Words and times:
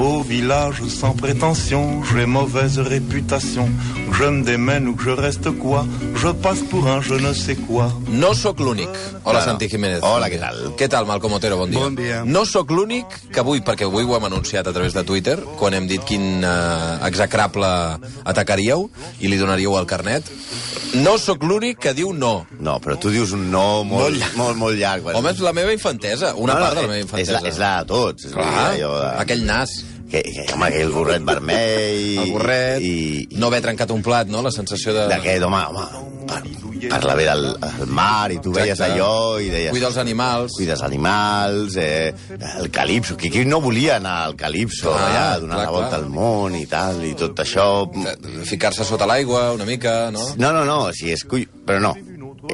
Oh, 0.00 0.17
village 0.28 0.82
sans 0.88 1.14
prétention, 1.16 2.02
j'ai 2.12 2.26
mauvaise 2.26 2.78
réputation. 2.78 3.68
Que 4.10 4.24
je 4.24 4.30
me 4.30 4.42
démène 4.44 4.88
ou 4.88 4.94
que 4.94 5.04
je 5.04 5.10
reste 5.10 5.50
quoi, 5.58 5.86
je 6.16 6.28
passe 6.28 6.60
pour 6.70 6.86
un 6.88 7.00
je 7.00 7.14
ne 7.14 7.32
sais 7.32 7.56
quoi. 7.56 7.92
No 8.10 8.34
sóc 8.34 8.60
l'únic. 8.60 8.88
Hola, 9.24 9.38
Claro. 9.40 9.44
Santi 9.44 9.68
Jiménez. 9.68 10.00
Hola, 10.02 10.28
què 10.28 10.38
tal? 10.40 10.56
Què 10.76 10.88
tal, 10.88 11.06
Malcom 11.06 11.32
Otero? 11.36 11.56
Bon 11.60 11.70
dia. 11.70 11.80
Bon 11.80 11.94
dia. 11.96 12.22
No 12.24 12.44
sóc 12.44 12.70
l'únic 12.70 13.06
que 13.32 13.40
avui, 13.40 13.60
perquè 13.60 13.84
avui 13.86 14.04
ho 14.04 14.16
hem 14.16 14.24
anunciat 14.28 14.66
a 14.66 14.72
través 14.72 14.94
de 14.96 15.04
Twitter, 15.04 15.36
quan 15.60 15.74
hem 15.76 15.86
dit 15.86 16.02
quin 16.08 16.42
eh, 16.42 16.98
execrable 17.08 17.68
atacaríeu 18.24 18.88
i 19.20 19.28
li 19.28 19.38
donaríeu 19.40 19.76
el 19.78 19.86
carnet. 19.86 20.24
No 20.98 21.18
sóc 21.20 21.42
l'únic 21.44 21.78
que 21.84 21.92
diu 21.94 22.14
no. 22.16 22.46
No, 22.58 22.78
però 22.80 22.96
tu 22.98 23.10
dius 23.12 23.32
un 23.36 23.50
no 23.52 23.84
molt, 23.84 23.88
Molt 23.88 24.00
molt, 24.00 24.18
llarg. 24.22 24.36
molt, 24.40 24.56
molt 24.56 24.78
llarg. 24.80 25.02
Bueno, 25.04 25.18
Home, 25.20 25.30
és 25.36 25.40
la 25.44 25.52
meva 25.52 25.72
infantesa, 25.76 26.32
una 26.34 26.54
no, 26.54 26.58
no, 26.58 26.64
part 26.64 26.74
de 26.76 26.82
la 26.82 26.88
meva 26.88 26.98
és 26.98 27.04
infantesa. 27.04 27.38
la, 27.42 27.48
és 27.52 27.58
la 27.60 27.72
de 27.82 27.86
tots. 27.92 28.24
És 28.24 28.32
Clar, 28.32 28.48
allò 28.72 28.92
de... 28.96 29.10
aquell 29.22 29.44
nas, 29.44 29.76
Que, 30.08 30.22
que, 30.24 30.46
home, 30.54 30.70
aquell 30.70 30.92
gorret 30.94 31.24
vermell... 31.26 32.22
el 32.22 32.30
gorret, 32.32 32.80
I, 32.80 33.26
i 33.28 33.40
no 33.40 33.50
haver 33.50 33.60
trencat 33.66 33.90
un 33.92 34.00
plat, 34.04 34.30
no? 34.32 34.40
La 34.44 34.52
sensació 34.54 34.94
de... 34.96 35.04
d'aquest, 35.10 35.44
home, 35.44 35.60
home, 35.68 35.84
par, 36.30 36.40
parla 36.88 37.16
bé 37.18 37.26
del, 37.28 37.44
del 37.60 37.92
mar, 37.92 38.30
i 38.32 38.38
tu 38.40 38.54
veies 38.56 38.72
Exacte. 38.78 38.96
allò 38.96 39.36
i 39.42 39.50
deies... 39.52 39.70
Cuida 39.74 39.90
els 39.90 40.00
animals. 40.00 40.56
Cuides 40.56 40.82
animals, 40.86 41.76
eh, 41.76 42.14
el 42.48 42.70
calipso, 42.72 43.18
que 43.20 43.28
qui 43.34 43.44
no 43.44 43.60
volia 43.60 43.98
anar 43.98 44.16
al 44.30 44.36
calipso, 44.40 44.94
Clar, 44.94 45.10
allà, 45.10 45.26
donar 45.44 45.60
clar, 45.60 45.66
la 45.66 45.76
volta 45.76 45.92
clar. 45.92 46.02
al 46.02 46.10
món 46.16 46.56
i 46.56 46.64
tal, 46.70 47.04
i 47.04 47.12
tot 47.18 47.44
això... 47.44 47.68
Ficar-se 48.48 48.88
sota 48.88 49.08
l'aigua, 49.08 49.50
una 49.58 49.68
mica, 49.68 49.98
no? 50.14 50.24
No, 50.40 50.54
no, 50.56 50.64
no, 50.64 50.86
si 50.96 51.12
és... 51.12 51.26
Però 51.28 51.82
no, 51.84 51.92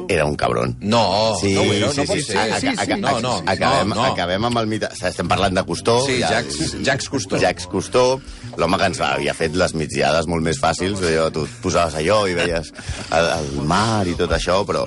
era 0.09 0.25
un 0.25 0.35
cabron. 0.35 0.75
No, 0.81 1.35
Sí, 1.41 1.53
no, 1.53 1.61
ho 1.61 1.73
era, 1.73 1.89
sí, 1.91 2.01
no 2.01 2.05
pot 2.05 2.17
sí, 2.17 2.23
ser. 2.23 2.37
A- 2.37 2.43
a- 2.43 2.93
a- 2.93 2.97
No, 2.97 3.19
no, 3.21 3.33
acabem, 3.45 3.89
no, 3.89 3.95
no. 3.95 4.03
acabem 4.05 4.45
amb 4.45 4.57
el 4.59 4.67
mite... 4.67 4.89
Estem 5.05 5.27
parlant 5.27 5.55
de 5.55 5.63
Custó. 5.63 5.99
Sí, 6.05 6.19
Jacques- 6.19 6.75
Jacques 6.83 7.09
Cousteau. 7.09 7.39
Jacques 7.39 7.67
Cousteau, 7.67 8.19
l'home 8.57 8.77
que 8.77 8.85
ens 8.91 8.99
havia 9.01 9.33
fet 9.33 9.55
les 9.55 9.73
migdiades 9.75 10.27
molt 10.27 10.43
més 10.43 10.59
fàcils. 10.61 11.01
Allò, 11.01 11.29
tu 11.31 11.43
et 11.45 11.55
posaves 11.63 11.95
allò 11.99 12.25
i 12.29 12.33
veies 12.37 12.71
el, 13.11 13.29
el 13.39 13.61
mar 13.67 14.05
i 14.07 14.15
tot 14.15 14.31
això, 14.35 14.61
però, 14.67 14.85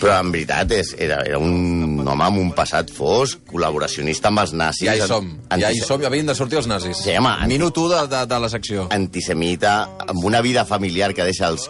però 0.00 0.18
en 0.20 0.32
veritat 0.32 0.72
és, 0.76 0.94
era, 0.98 1.20
era 1.26 1.38
un 1.38 2.00
home 2.06 2.24
amb 2.24 2.38
un 2.42 2.52
passat 2.56 2.90
fosc, 2.94 3.42
col·laboracionista 3.50 4.28
amb 4.32 4.40
els 4.44 4.52
nazis. 4.56 4.88
Ja 4.88 4.96
hi 4.96 5.06
som, 5.06 5.28
ja 5.50 5.58
hi 5.58 5.68
antis- 5.72 5.86
som, 5.86 6.00
ja 6.00 6.08
havien 6.10 6.26
de 6.30 6.34
sortir 6.38 6.58
els 6.62 6.66
nazis. 6.70 6.96
Sí, 7.04 7.14
home, 7.16 7.34
Minut 7.50 7.76
1 7.78 7.88
de, 7.94 8.00
de, 8.16 8.24
de 8.34 8.40
la 8.40 8.48
secció. 8.52 8.86
antisemita, 8.90 9.88
amb 10.08 10.24
una 10.24 10.40
vida 10.40 10.64
familiar 10.64 11.12
que 11.14 11.24
deixa 11.24 11.48
els, 11.48 11.68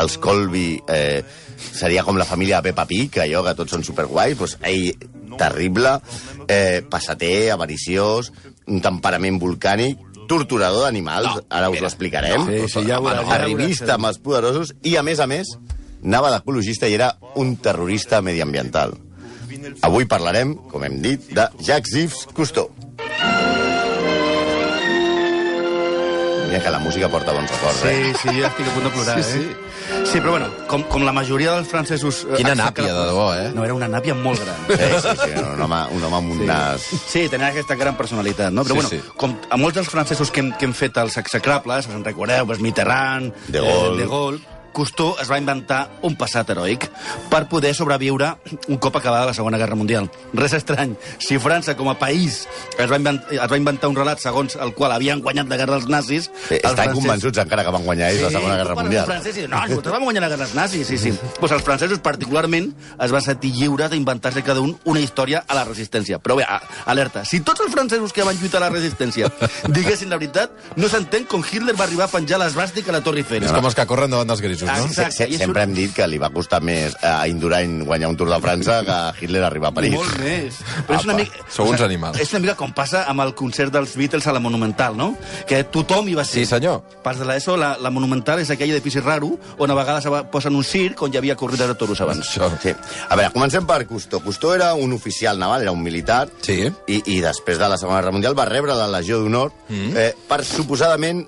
els 0.00 0.18
Colby... 0.22 0.70
Eh, 0.88 1.22
seria 1.58 2.04
com 2.06 2.16
la 2.18 2.26
família 2.26 2.60
de 2.60 2.70
Peppa 2.70 2.84
Pig, 2.86 3.16
allò 3.22 3.42
que 3.46 3.54
tots 3.58 3.74
són 3.74 3.84
superguais, 3.86 4.36
doncs 4.38 4.56
ell, 4.62 4.92
terrible, 5.38 5.96
eh, 6.46 6.84
passater, 6.90 7.50
avariciós, 7.54 8.30
un 8.68 8.82
temperament 8.84 9.40
volcànic, 9.42 10.04
torturador 10.28 10.84
d'animals, 10.86 11.26
No, 11.26 11.44
ara 11.48 11.70
us 11.70 11.78
mira, 11.78 11.86
ho 11.86 11.90
explicarem, 11.90 12.44
no, 12.44 12.46
sí, 12.46 12.72
sí, 12.74 12.86
ja 12.86 13.00
no, 13.00 13.10
ja 13.10 13.38
arribista 13.38 13.96
amb 13.96 14.10
els 14.10 14.20
poderosos, 14.22 14.74
i 14.84 14.96
a 15.00 15.02
més 15.02 15.22
a 15.24 15.28
més, 15.30 15.54
anava 16.04 16.30
d'ecologista 16.34 16.88
i 16.88 16.98
era 16.98 17.14
un 17.40 17.56
terrorista 17.56 18.20
mediambiental. 18.22 18.94
Avui 19.82 20.06
parlarem, 20.06 20.54
com 20.70 20.84
hem 20.84 21.00
dit, 21.02 21.32
de 21.34 21.48
Jacques-Yves 21.64 22.28
Cousteau. 22.36 22.70
Mira 26.48 26.62
que 26.64 26.70
la 26.72 26.78
música 26.80 27.08
porta 27.12 27.32
bons 27.36 27.50
records, 27.50 27.84
eh? 27.84 28.12
Sí, 28.14 28.20
sí, 28.22 28.40
jo 28.40 28.46
estic 28.48 28.66
a 28.70 28.72
punt 28.72 28.86
de 28.86 28.90
plorar, 28.94 29.16
Sí, 29.22 29.38
eh? 29.44 29.56
Sí, 30.08 30.18
però 30.20 30.30
bueno, 30.32 30.48
com, 30.68 30.82
com 30.88 31.04
la 31.04 31.12
majoria 31.12 31.52
dels 31.58 31.68
francesos... 31.68 32.22
eh, 32.24 32.38
Quina 32.40 32.54
nàpia, 32.56 32.88
de 32.88 33.04
debò, 33.10 33.26
eh? 33.36 33.50
No, 33.54 33.64
era 33.66 33.74
una 33.76 33.88
nàpia 33.88 34.14
molt 34.16 34.40
gran. 34.40 34.56
Sí, 34.68 34.88
sí, 35.04 35.14
sí, 35.26 35.30
un 35.44 35.60
home, 35.66 35.80
un 35.96 36.04
home 36.08 36.16
amb 36.22 36.32
un 36.32 36.42
nas... 36.48 36.86
Sí, 37.08 37.26
tenia 37.28 37.50
aquesta 37.52 37.76
gran 37.76 37.96
personalitat, 38.00 38.52
no? 38.52 38.64
Sí, 38.64 38.72
Però 38.72 38.80
bueno, 38.80 38.88
sí. 38.88 39.00
com 39.20 39.36
a 39.50 39.60
molts 39.60 39.76
dels 39.80 39.88
francesos 39.92 40.30
que 40.32 40.40
hem, 40.40 40.52
que 40.56 40.64
hem 40.68 40.72
fet 40.76 40.96
els 41.04 41.16
execrables, 41.20 41.88
us 41.88 41.94
en 42.00 42.04
recordeu, 42.08 42.48
Mitterrand, 42.64 43.34
De 43.48 43.60
Gaulle. 43.60 43.92
Eh, 43.92 43.98
de 44.02 44.06
Gaulle, 44.08 44.40
Cousteau 44.72 45.14
es 45.20 45.30
va 45.30 45.38
inventar 45.40 45.88
un 46.06 46.14
passat 46.18 46.50
heroic 46.50 46.86
per 47.30 47.46
poder 47.50 47.74
sobreviure 47.74 48.34
un 48.68 48.78
cop 48.78 48.96
acabada 48.96 49.26
la 49.26 49.34
Segona 49.34 49.58
Guerra 49.58 49.74
Mundial. 49.78 50.08
Res 50.34 50.54
estrany, 50.58 50.94
si 51.18 51.38
França 51.42 51.74
com 51.76 51.88
a 51.90 51.96
país 51.98 52.44
es 52.78 52.90
va, 52.90 52.96
inventar, 52.96 53.32
es 53.34 53.50
va 53.50 53.58
inventar 53.58 53.90
un 53.90 53.96
relat 53.96 54.22
segons 54.22 54.56
el 54.56 54.74
qual 54.74 54.92
havien 54.94 55.22
guanyat 55.24 55.48
la 55.50 55.56
guerra 55.60 55.78
dels 55.78 55.88
nazis... 55.88 56.30
Sí, 56.48 56.54
els 56.54 56.62
estan 56.62 56.76
francesos- 56.76 57.02
convençuts 57.02 57.42
encara 57.44 57.64
que 57.66 57.74
van 57.74 57.84
guanyar 57.84 58.10
ells 58.12 58.22
la 58.28 58.30
Segona 58.36 58.56
Guerra 58.60 58.74
Mundial. 58.78 59.06
dius, 59.24 59.48
no, 59.48 59.56
nosaltres 59.56 59.94
vam 59.96 60.04
guanyar 60.08 60.22
la 60.22 60.28
guerra 60.34 60.44
dels 60.46 60.54
nazis, 60.56 60.86
sí, 60.86 60.98
sí. 60.98 61.12
pues 61.40 61.52
els 61.52 61.62
francesos 61.66 61.98
particularment 62.04 62.70
es 63.00 63.12
van 63.14 63.22
sentir 63.24 63.52
lliures 63.56 63.90
d'inventar-se 63.90 64.42
cada 64.46 64.60
un 64.60 64.76
una 64.84 65.00
història 65.00 65.42
a 65.48 65.54
la 65.58 65.64
resistència. 65.64 66.18
Però 66.22 66.36
bé, 66.38 66.46
alerta, 66.86 67.24
si 67.24 67.40
tots 67.40 67.60
els 67.64 67.72
francesos 67.72 68.12
que 68.12 68.24
van 68.26 68.36
lluitar 68.38 68.62
a 68.62 68.66
la 68.68 68.72
resistència 68.74 69.30
diguessin 69.78 70.10
la 70.10 70.18
veritat, 70.20 70.52
no 70.76 70.88
s'entén 70.90 71.26
com 71.28 71.42
Hitler 71.44 71.74
va 71.78 71.84
arribar 71.88 72.06
a 72.08 72.12
penjar 72.12 72.38
l'esbàstic 72.42 72.88
a 72.88 72.96
la 72.98 73.02
Torre 73.04 73.22
Eiffel. 73.24 73.44
És 73.48 73.54
com 73.54 73.66
els 73.68 73.76
que 73.76 73.86
corren 73.88 74.10
davant 74.12 74.28
dels 74.28 74.42
grisos, 74.62 74.78
no? 74.78 74.86
Exacte. 74.86 75.12
Se, 75.16 75.28
i 75.28 75.34
és 75.34 75.38
sempre 75.42 75.62
un- 75.62 75.68
hem 75.70 75.74
dit 75.76 75.92
que 75.94 76.06
li 76.06 76.18
va 76.18 76.30
costar 76.30 76.60
més 76.62 76.96
a 77.02 77.26
Indurain 77.28 77.84
guanyar 77.84 78.08
un 78.10 78.16
Tour 78.16 78.28
de 78.30 78.38
França 78.40 78.80
que 78.84 78.90
a 78.90 79.14
Hitler 79.20 79.42
arribar 79.44 79.70
a 79.70 79.74
París. 79.74 79.94
Molt 79.94 80.18
més. 80.20 80.58
Però 80.86 80.98
és 80.98 81.04
una 81.04 81.14
Apa, 81.14 81.22
mica... 81.22 81.44
sou 81.50 81.68
uns 81.70 81.80
animals. 81.84 82.18
És 82.20 82.32
una 82.32 82.40
mica 82.40 82.54
com 82.56 82.72
passa 82.72 83.04
amb 83.10 83.20
el 83.26 83.34
concert 83.34 83.72
dels 83.72 83.94
Beatles 83.96 84.26
a 84.26 84.32
la 84.32 84.40
Monumental, 84.40 84.96
no? 84.96 85.16
Que 85.46 85.62
tothom 85.64 86.08
hi 86.08 86.14
va 86.18 86.24
ser. 86.24 86.44
Sí, 86.44 86.46
senyor. 86.54 86.82
Pas 87.02 87.18
de 87.18 87.24
l'ESO, 87.28 87.56
la, 87.56 87.76
la 87.80 87.90
Monumental 87.90 88.40
és 88.40 88.50
aquell 88.50 88.70
edifici 88.74 89.00
raro 89.00 89.32
on 89.58 89.70
a 89.70 89.74
vegades 89.78 90.06
va- 90.12 90.24
posen 90.30 90.54
un 90.56 90.64
circ 90.64 91.02
on 91.02 91.12
hi 91.14 91.18
havia 91.18 91.36
corrides 91.36 91.68
de 91.68 91.74
toros 91.74 92.00
abans. 92.00 92.24
Això. 92.26 92.50
Sí. 92.62 92.74
A 93.08 93.16
veure, 93.16 93.32
comencem 93.32 93.66
per 93.66 93.84
Cousteau. 93.86 94.20
Cousteau 94.24 94.54
era 94.54 94.74
un 94.74 94.92
oficial 94.92 95.38
naval, 95.38 95.62
era 95.62 95.72
un 95.72 95.82
militar, 95.82 96.28
Sí. 96.42 96.62
i, 96.86 97.02
i 97.06 97.20
després 97.20 97.58
de 97.58 97.68
la 97.68 97.76
Segona 97.78 97.98
Guerra 98.00 98.12
Mundial 98.12 98.38
va 98.38 98.44
rebre 98.48 98.74
la 98.74 98.86
Legió 98.88 99.18
d'Honor 99.20 99.52
mm. 99.68 99.96
eh, 99.96 100.14
per 100.28 100.44
suposadament 100.44 101.26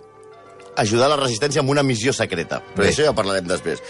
ajudar 0.81 1.09
la 1.13 1.17
resistència 1.21 1.61
amb 1.63 1.71
una 1.71 1.83
missió 1.87 2.13
secreta. 2.13 2.63
Però 2.75 2.85
Bé. 2.87 2.91
això 2.93 3.05
ja 3.07 3.13
parlarem 3.17 3.47
després. 3.49 3.83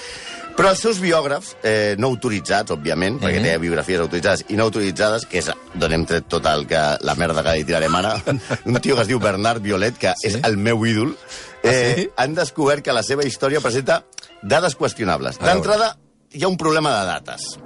Però 0.56 0.68
els 0.74 0.80
seus 0.82 0.98
biògrafs, 1.00 1.54
eh, 1.62 1.94
no 1.96 2.08
autoritzats, 2.10 2.70
òbviament, 2.74 3.20
perquè 3.22 3.38
Mhm. 3.38 3.44
té 3.44 3.58
biografies 3.58 4.00
autoritzades 4.00 4.44
i 4.48 4.56
no 4.58 4.64
autoritzades, 4.64 5.24
que 5.24 5.38
és 5.38 5.50
d'on 5.74 5.92
hem 5.92 6.04
tret 6.04 6.26
tot 6.28 6.44
el 6.46 6.66
que, 6.66 6.80
la 7.00 7.14
merda 7.14 7.42
que 7.42 7.54
li 7.56 7.64
tirarem 7.64 7.94
ara, 7.94 8.16
un 8.66 8.80
tio 8.80 8.96
que 8.96 9.02
es 9.02 9.08
diu 9.08 9.18
Bernard 9.20 9.62
Violet, 9.62 9.96
que 9.96 10.12
Sí? 10.20 10.28
és 10.28 10.38
el 10.44 10.56
meu 10.58 10.84
ídol, 10.84 11.16
eh, 11.62 11.94
Ah, 11.96 12.00
sí? 12.00 12.08
han 12.16 12.34
descobert 12.34 12.84
que 12.84 12.92
la 12.92 13.02
seva 13.02 13.24
història 13.24 13.60
presenta 13.60 14.04
dades 14.42 14.76
qüestionables. 14.76 15.36
A 15.40 15.44
veure. 15.44 15.54
D'entrada, 15.54 15.96
hi 16.32 16.42
ha 16.44 16.48
un 16.48 16.56
problema 16.58 16.98
de 17.00 17.06
dates. 17.06 17.58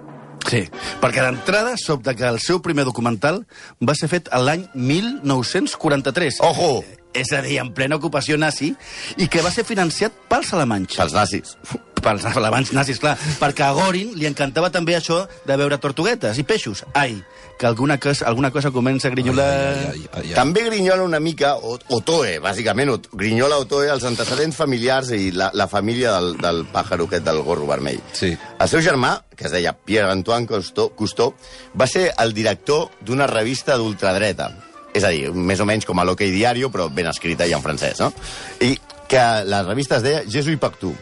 Sí, 0.46 0.68
perquè 1.00 1.22
d'entrada 1.24 1.74
sobta 1.78 2.14
que 2.14 2.24
el 2.28 2.38
seu 2.38 2.60
primer 2.60 2.84
documental 2.84 3.46
va 3.80 3.94
ser 3.94 4.08
fet 4.08 4.28
l'any 4.30 4.68
1943. 4.74 6.36
Ojo! 6.40 6.84
És 7.14 7.30
a 7.32 7.40
dir, 7.44 7.60
en 7.62 7.70
plena 7.74 7.96
ocupació 7.96 8.36
nazi, 8.36 8.72
i 9.22 9.28
que 9.30 9.42
va 9.44 9.50
ser 9.54 9.62
financiat 9.64 10.12
pels 10.28 10.52
alemanys. 10.56 10.96
Pels 10.98 11.12
nazis. 11.14 11.54
Pels 12.04 12.24
alemanys 12.26 12.72
nazis, 12.76 12.98
clar. 13.00 13.14
Perquè 13.40 13.62
a 13.64 13.70
Gorin 13.72 14.10
li 14.18 14.26
encantava 14.28 14.68
també 14.74 14.96
això 14.98 15.22
de 15.46 15.56
veure 15.56 15.78
tortuguetes 15.80 16.36
i 16.38 16.44
peixos. 16.44 16.82
Ai, 16.92 17.14
que 17.56 17.66
alguna 17.70 17.96
cosa, 18.02 18.26
alguna 18.26 18.50
cosa 18.50 18.72
comença 18.74 19.08
a 19.08 19.12
grinyolar... 19.14 19.46
Ai, 19.46 19.86
ai, 19.94 20.02
ai, 20.12 20.26
ai. 20.26 20.34
També 20.34 20.64
grinyola 20.66 21.06
una 21.06 21.20
mica 21.22 21.54
o- 21.56 21.78
Otoe, 21.96 22.40
bàsicament. 22.42 22.90
Ot- 22.96 23.08
Grinyola 23.14 23.56
Otoe 23.62 23.88
els 23.94 24.04
antecedents 24.10 24.56
familiars 24.58 25.14
i 25.14 25.30
la, 25.32 25.52
la 25.54 25.68
família 25.70 26.12
del, 26.18 26.34
del 26.42 26.64
pàjaro 26.74 27.06
aquest 27.08 27.24
del 27.24 27.40
gorro 27.46 27.70
vermell. 27.70 28.02
Sí. 28.12 28.34
El 28.58 28.68
seu 28.68 28.82
germà, 28.84 29.14
que 29.36 29.46
es 29.48 29.54
deia 29.54 29.72
Pierre-Antoine 29.72 30.50
Cousteau, 30.50 30.90
Cousteau, 30.98 31.32
va 31.78 31.86
ser 31.86 32.10
el 32.18 32.34
director 32.34 32.90
d'una 33.00 33.30
revista 33.30 33.78
d'ultradreta. 33.78 34.50
És 34.94 35.04
a 35.04 35.10
dir, 35.10 35.28
més 35.34 35.60
o 35.60 35.66
menys 35.66 35.86
com 35.88 35.98
a 35.98 36.04
l'Ok 36.06 36.22
Diario, 36.30 36.70
però 36.70 36.88
ben 36.92 37.08
escrita 37.10 37.46
i 37.46 37.54
en 37.56 37.62
francès, 37.62 38.00
no? 38.00 38.12
I 38.62 38.76
que 39.10 39.24
la 39.44 39.64
revista 39.66 39.98
es 39.98 40.04
deia 40.06 40.22
Jésus 40.24 40.54
i 40.54 40.60
Pactu. 40.60 40.94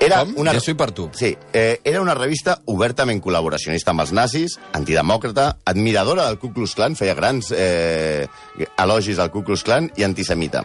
Era 0.00 0.20
Com? 0.22 0.34
una... 0.38 0.52
Jo 0.54 0.62
soy 0.62 0.76
per 0.78 0.92
tu. 0.94 1.08
Sí, 1.16 1.32
eh, 1.52 1.80
era 1.84 2.00
una 2.00 2.14
revista 2.14 2.60
obertament 2.70 3.20
col·laboracionista 3.22 3.90
amb 3.90 4.04
els 4.04 4.12
nazis, 4.14 4.54
antidemòcrata, 4.78 5.48
admiradora 5.66 6.28
del 6.28 6.38
Ku 6.38 6.52
Klux 6.54 6.76
Klan, 6.78 6.94
feia 6.98 7.16
grans 7.18 7.50
eh, 7.50 8.28
elogis 8.78 9.18
al 9.18 9.32
Ku 9.34 9.42
Klux 9.46 9.66
Klan 9.66 9.90
i 9.98 10.06
antisemita. 10.06 10.62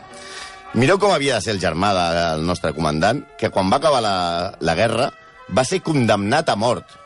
Mireu 0.77 0.99
com 1.01 1.13
havia 1.13 1.37
de 1.37 1.45
ser 1.45 1.55
el 1.55 1.61
germà 1.61 1.91
del 1.97 2.45
nostre 2.45 2.73
comandant, 2.77 3.23
que 3.37 3.49
quan 3.53 3.69
va 3.73 3.81
acabar 3.81 4.01
la, 4.05 4.17
la 4.61 4.77
guerra 4.77 5.09
va 5.53 5.65
ser 5.65 5.81
condemnat 5.85 6.49
a 6.49 6.57
mort 6.57 6.99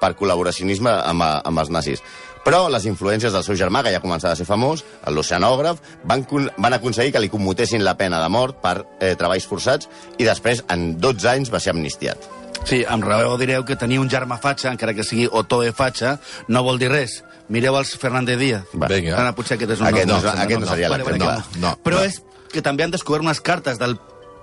per 0.00 0.14
col·laboracionisme 0.16 0.92
amb, 1.04 1.24
amb 1.24 1.64
els 1.64 1.72
nazis. 1.72 2.04
Però 2.44 2.68
les 2.72 2.86
influències 2.88 3.32
del 3.34 3.44
seu 3.44 3.54
germà, 3.58 3.82
que 3.84 3.92
ja 3.92 4.00
començava 4.00 4.32
a 4.32 4.36
ser 4.38 4.46
famós, 4.48 4.82
l'oceanògraf, 5.06 5.80
van, 6.08 6.24
van 6.56 6.72
aconseguir 6.76 7.12
que 7.12 7.20
li 7.20 7.28
commutessin 7.28 7.84
la 7.84 7.96
pena 8.00 8.20
de 8.22 8.28
mort 8.32 8.60
per 8.62 8.78
eh, 9.00 9.14
treballs 9.20 9.44
forçats 9.46 9.88
i 10.18 10.24
després, 10.24 10.62
en 10.72 10.94
12 11.00 11.28
anys, 11.28 11.50
va 11.52 11.60
ser 11.60 11.74
amnistiat. 11.74 12.24
Sí, 12.64 12.82
amb 12.88 13.04
raó 13.04 13.36
direu 13.40 13.64
que 13.64 13.76
tenir 13.76 13.98
un 14.00 14.08
germà 14.12 14.36
fatxa, 14.40 14.72
encara 14.72 14.92
que 14.96 15.04
sigui 15.04 15.28
Otoe 15.32 15.72
fatxa, 15.76 16.18
no 16.48 16.62
vol 16.64 16.78
dir 16.80 16.90
res. 16.92 17.22
Mireu 17.50 17.76
els 17.78 17.92
Fernández 17.98 18.38
Díaz. 18.38 18.62
Va. 18.78 18.86
Vinga. 18.88 19.16
Ara, 19.18 19.32
potser 19.34 19.56
aquest 19.56 19.72
és 19.74 19.80
un 19.80 19.88
Aquest 19.88 20.06
nom. 20.08 20.20
no- 20.22 20.30
aquest 20.30 20.60
no 20.60 20.66
seria 20.68 20.88
l'exemple. 20.92 21.26
No, 21.58 21.64
no, 21.64 21.72
Però 21.82 21.98
no. 21.98 22.04
és 22.04 22.20
que 22.52 22.62
també 22.62 22.84
han 22.84 22.92
descobert 22.92 23.24
unes 23.24 23.40
cartes 23.40 23.78
del 23.80 23.96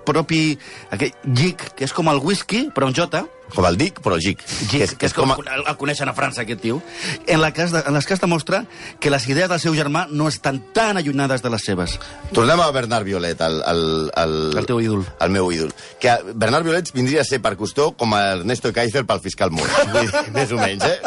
propi... 0.04 0.58
Aquell 0.90 1.12
llic, 1.24 1.70
que 1.76 1.84
és 1.86 1.92
com 1.96 2.08
el 2.12 2.18
whisky, 2.24 2.66
però 2.74 2.88
amb 2.88 2.96
jota, 2.96 3.24
Com 3.54 3.64
el 3.66 3.76
Dick, 3.80 4.00
però 4.04 4.18
Gic. 4.20 4.42
Gic, 4.70 4.96
que 5.00 5.06
és, 5.08 5.14
com, 5.16 5.30
el, 5.32 5.62
el 5.66 5.76
coneixen 5.80 6.08
a 6.10 6.14
França, 6.14 6.42
aquest 6.44 6.60
tio, 6.60 6.82
en, 7.26 7.40
la 7.40 7.52
que 7.56 7.62
es, 7.64 7.72
de- 7.72 7.82
en 7.86 7.94
les 7.96 8.06
que 8.06 8.14
es 8.14 8.20
demostra 8.20 8.64
que 9.00 9.10
les 9.10 9.24
idees 9.28 9.48
del 9.48 9.60
seu 9.60 9.74
germà 9.74 10.06
no 10.10 10.28
estan 10.28 10.60
tan 10.76 10.96
allunyades 11.00 11.42
de 11.42 11.50
les 11.50 11.64
seves. 11.64 11.98
Tornem 12.36 12.60
a 12.60 12.70
Bernard 12.74 13.04
Violet, 13.08 13.40
el, 13.40 13.62
el, 13.66 13.82
el, 14.16 14.34
El 14.58 14.66
teu 14.68 14.80
ídol. 14.84 15.06
El 15.24 15.30
meu 15.34 15.50
ídol. 15.52 15.72
Que 16.00 16.18
Bernard 16.34 16.64
Violet 16.66 16.92
vindria 16.92 17.22
a 17.22 17.24
ser 17.28 17.40
per 17.44 17.54
costor 17.56 17.94
com 17.96 18.12
a 18.14 18.22
Ernesto 18.36 18.72
Kaiser 18.72 19.04
pel 19.08 19.20
fiscal 19.24 19.50
Mur. 19.50 19.66
Més 20.36 20.52
o 20.52 20.60
menys, 20.60 20.84
eh? 20.84 20.98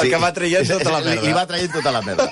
El 0.00 0.10
que 0.10 0.20
va 0.22 0.32
traient 0.32 0.66
tota 0.70 0.90
la 0.96 1.00
Li, 1.04 1.10
merda. 1.12 1.26
li 1.28 1.36
va 1.36 1.46
traient 1.50 1.72
tota 1.76 1.92
la 1.94 2.02
merda. 2.02 2.28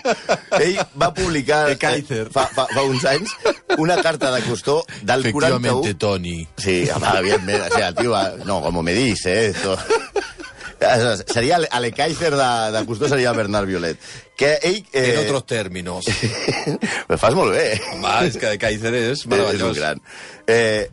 Ell 0.59 0.79
va 1.01 1.13
publicar 1.15 1.65
De 1.69 1.77
Kaiser. 1.79 2.25
eh, 2.27 2.33
fa, 2.33 2.47
fa, 2.55 2.67
fa 2.73 2.83
uns 2.89 3.05
anys 3.09 3.35
una 3.79 4.01
carta 4.03 4.31
de 4.35 4.41
costor 4.49 4.83
del 5.03 5.29
41... 5.33 5.95
Toni. 5.99 6.39
Sí, 6.57 6.89
home, 6.95 7.07
evidentment, 7.21 7.63
o 7.71 7.75
sea, 7.77 7.89
el 7.89 7.95
tio 7.95 8.11
va... 8.13 8.25
No, 8.47 8.61
como 8.63 8.83
me 8.83 8.93
dice, 8.95 9.49
eh, 9.51 9.55
esto... 9.59 9.79
Seria 11.27 11.57
el, 11.57 11.67
el 11.75 11.93
Kaiser 11.93 12.37
de, 12.37 12.49
de 12.73 12.87
costor 12.87 13.09
seria 13.11 13.31
el 13.33 13.37
Bernard 13.37 13.67
Violet. 13.67 13.99
Que 14.39 14.59
ell... 14.63 14.85
Eh... 14.93 15.15
En 15.17 15.25
otros 15.27 15.45
términos. 15.47 16.07
Ho 17.09 17.19
fas 17.19 17.35
molt 17.35 17.51
bé. 17.57 17.81
Va, 17.99 18.21
és 18.29 18.39
que 18.39 18.53
de 18.55 18.61
Kaiser 18.63 18.93
és 18.95 19.09
És 19.19 19.25
un 19.27 19.35
meravellós. 19.35 19.75
gran. 19.75 19.99
Eh, 20.47 20.87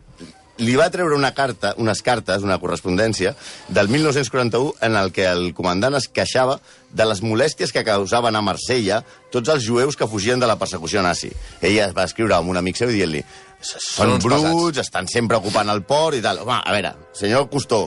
li 0.58 0.74
va 0.74 0.88
treure 0.90 1.14
una 1.14 1.30
carta, 1.36 1.74
unes 1.78 2.00
cartes, 2.02 2.42
una 2.42 2.56
correspondència, 2.58 3.34
del 3.68 3.88
1941, 3.92 4.74
en 4.88 4.96
el 4.98 5.12
que 5.14 5.28
el 5.30 5.52
comandant 5.54 5.94
es 6.00 6.08
queixava 6.08 6.58
de 6.90 7.06
les 7.06 7.22
molèsties 7.22 7.70
que 7.72 7.84
causaven 7.86 8.34
a 8.34 8.42
Marsella 8.42 9.02
tots 9.30 9.52
els 9.54 9.66
jueus 9.68 9.96
que 10.00 10.08
fugien 10.10 10.40
de 10.42 10.48
la 10.50 10.58
persecució 10.58 11.04
nazi. 11.04 11.30
Ella 11.60 11.92
va 11.94 12.08
escriure 12.08 12.34
amb 12.40 12.50
un 12.50 12.58
amic 12.58 12.80
seu 12.80 12.90
dient-li 12.90 13.22
Són 13.60 14.16
bruts, 14.18 14.42
pesats." 14.42 14.82
estan 14.88 15.06
sempre 15.12 15.38
ocupant 15.38 15.70
el 15.70 15.84
port 15.86 16.18
i 16.18 16.24
tal. 16.24 16.42
Home, 16.42 16.58
a 16.58 16.74
veure, 16.74 16.94
senyor 17.16 17.46
Costó, 17.52 17.84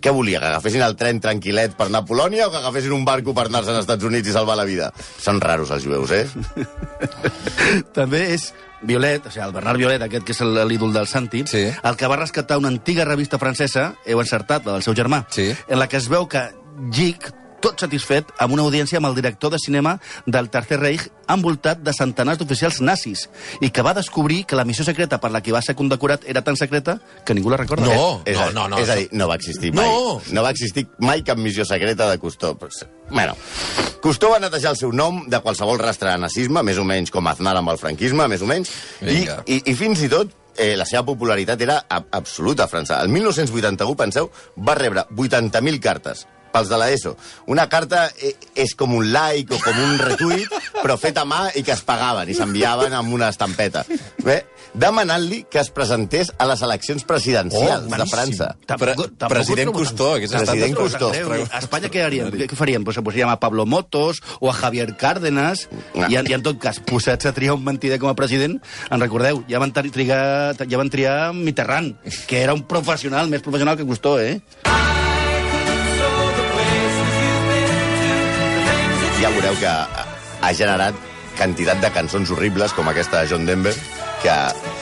què 0.00 0.12
volia, 0.12 0.38
que 0.40 0.46
agafessin 0.46 0.82
el 0.82 0.94
tren 0.96 1.20
tranquil·let 1.20 1.74
per 1.76 1.86
anar 1.88 2.02
a 2.04 2.06
Polònia 2.06 2.46
o 2.46 2.50
que 2.52 2.58
agafessin 2.60 2.92
un 2.92 3.04
barco 3.04 3.34
per 3.34 3.46
anar-se 3.48 3.70
als 3.72 3.80
Estats 3.86 4.04
Units 4.04 4.28
i 4.28 4.32
salvar 4.32 4.56
la 4.56 4.64
vida? 4.68 4.92
Són 5.18 5.40
raros, 5.40 5.70
els 5.74 5.84
jueus, 5.84 6.10
eh? 6.10 6.26
També 7.96 8.22
és 8.34 8.50
Violet, 8.86 9.24
o 9.26 9.30
sigui, 9.32 9.44
el 9.46 9.54
Bernard 9.56 9.80
Violet, 9.80 10.02
aquest 10.04 10.24
que 10.26 10.32
és 10.36 10.40
el- 10.44 10.60
l'ídol 10.68 10.92
del 10.92 11.06
Santi, 11.08 11.44
Sí. 11.46 11.64
el 11.82 11.96
que 11.96 12.06
va 12.06 12.16
rescatar 12.16 12.58
una 12.58 12.68
antiga 12.68 13.04
revista 13.04 13.38
francesa, 13.38 13.94
heu 14.04 14.20
encertat, 14.20 14.66
la 14.66 14.72
del 14.72 14.82
seu 14.82 14.94
germà, 14.94 15.24
Sí. 15.30 15.54
en 15.68 15.78
la 15.78 15.88
que 15.88 15.96
es 15.96 16.08
veu 16.08 16.28
que 16.28 16.42
Gic, 16.92 17.32
tot 17.60 17.80
satisfet, 17.80 18.30
amb 18.42 18.54
una 18.56 18.64
audiència 18.66 19.00
amb 19.00 19.08
el 19.08 19.16
director 19.16 19.52
de 19.52 19.60
cinema 19.62 19.96
del 20.26 20.50
Tercer 20.50 20.78
Reich, 20.80 21.06
envoltat 21.32 21.80
de 21.82 21.92
centenars 21.96 22.38
d'oficials 22.38 22.80
nazis, 22.84 23.26
i 23.60 23.70
que 23.70 23.82
va 23.82 23.94
descobrir 23.96 24.44
que 24.46 24.58
la 24.58 24.64
missió 24.68 24.84
secreta 24.86 25.18
per 25.22 25.32
la 25.34 25.42
que 25.42 25.54
va 25.54 25.62
ser 25.64 25.74
condecorat 25.78 26.26
era 26.26 26.42
tan 26.46 26.56
secreta 26.56 26.98
que 27.24 27.34
ningú 27.34 27.50
la 27.50 27.60
recorda. 27.62 27.88
No. 27.88 28.22
És 28.24 28.38
a, 28.38 28.50
no, 28.54 28.68
no, 28.68 28.78
És 28.78 28.90
a 28.92 28.98
dir, 28.98 29.08
no 29.12 29.28
va 29.28 29.38
existir 29.40 29.72
mai. 29.74 29.88
No. 29.88 30.20
No 30.32 30.46
va 30.46 30.52
existir 30.54 30.86
mai 30.98 31.24
cap 31.26 31.38
missió 31.38 31.64
secreta 31.64 32.10
de 32.10 32.18
Custó. 32.22 32.54
Però, 32.58 32.70
Bueno, 33.10 33.36
Custó 34.02 34.30
va 34.30 34.40
netejar 34.42 34.72
el 34.74 34.78
seu 34.78 34.92
nom 34.92 35.24
de 35.30 35.40
qualsevol 35.42 35.78
rastre 35.78 36.10
de 36.10 36.18
nazisme, 36.18 36.62
més 36.66 36.78
o 36.78 36.84
menys 36.84 37.12
com 37.14 37.26
Aznar 37.26 37.56
amb 37.58 37.70
el 37.72 37.78
franquisme, 37.78 38.26
més 38.28 38.42
o 38.42 38.50
menys, 38.50 38.72
i, 39.00 39.06
Vinga. 39.06 39.42
i, 39.46 39.60
i 39.70 39.74
fins 39.78 40.02
i 40.02 40.10
tot 40.10 40.30
eh, 40.56 40.74
la 40.78 40.86
seva 40.88 41.04
popularitat 41.06 41.60
era 41.62 41.80
absoluta 41.90 42.64
a 42.64 42.70
França. 42.70 43.00
El 43.02 43.10
1981, 43.14 43.96
penseu, 43.98 44.30
va 44.58 44.74
rebre 44.78 45.06
80.000 45.14 45.80
cartes 45.82 46.26
pels 46.56 46.72
de 46.72 46.80
l'ESO. 46.80 47.14
Una 47.52 47.68
carta 47.68 48.08
eh, 48.16 48.32
és 48.56 48.72
com 48.74 48.96
un 48.96 49.12
like 49.12 49.52
o 49.52 49.60
com 49.60 49.76
un 49.84 49.98
retweet, 50.00 50.48
però 50.80 50.96
fet 51.00 51.20
a 51.20 51.28
mà 51.28 51.50
i 51.54 51.62
que 51.66 51.76
es 51.76 51.84
pagaven 51.84 52.32
i 52.32 52.36
s'enviaven 52.38 52.96
amb 52.96 53.12
una 53.12 53.28
estampeta. 53.32 53.84
Bé, 54.24 54.40
demanant-li 54.76 55.44
que 55.52 55.60
es 55.60 55.68
presentés 55.74 56.32
a 56.38 56.46
les 56.48 56.62
eleccions 56.64 57.04
presidencials 57.04 57.86
Oh, 57.86 57.96
de. 57.96 58.06
França. 58.06 58.52
Pre 58.66 58.94
president 59.28 59.72
Custó, 59.74 60.12
estat... 60.16 60.44
President 60.46 60.76
Custó. 60.78 61.08
A 61.50 61.58
Espanya 61.58 61.90
què 61.92 62.04
haríem? 62.04 62.30
Què, 62.32 62.48
faríem? 62.56 62.84
Pues, 62.86 62.98
pues, 63.02 63.16
a 63.26 63.38
Pablo 63.40 63.66
Motos 63.66 64.20
o 64.40 64.48
a 64.50 64.54
Javier 64.54 64.96
Cárdenas 64.96 65.66
No. 65.94 66.06
i, 66.08 66.16
en, 66.16 66.28
i 66.30 66.34
en 66.36 66.42
tot 66.46 66.58
cas, 66.62 66.78
posats 66.80 67.26
a 67.26 67.32
triar 67.36 67.56
un 67.56 67.64
mentider 67.64 67.98
com 67.98 68.08
a 68.10 68.14
president, 68.18 68.58
en 68.90 69.00
recordeu, 69.02 69.42
ja 69.50 69.58
van, 69.62 69.72
tri- 69.74 69.90
trigar, 69.92 70.54
ja 70.56 70.78
van 70.80 70.90
triar 70.92 71.32
Mitterrand, 71.36 71.96
que 72.28 72.42
era 72.44 72.54
un 72.54 72.62
professional, 72.68 73.28
més 73.32 73.42
professional 73.42 73.76
que 73.76 73.84
Custó, 73.88 74.18
eh? 74.20 74.40
Ja 79.26 79.32
veureu 79.34 79.56
que 79.58 79.66
ha 80.46 80.52
generat 80.54 80.94
quantitat 81.36 81.80
de 81.82 81.90
cançons 81.92 82.30
horribles 82.32 82.72
com 82.72 82.86
aquesta 82.88 83.22
de 83.24 83.28
John 83.32 83.44
Denver 83.46 83.74
que, 84.22 84.34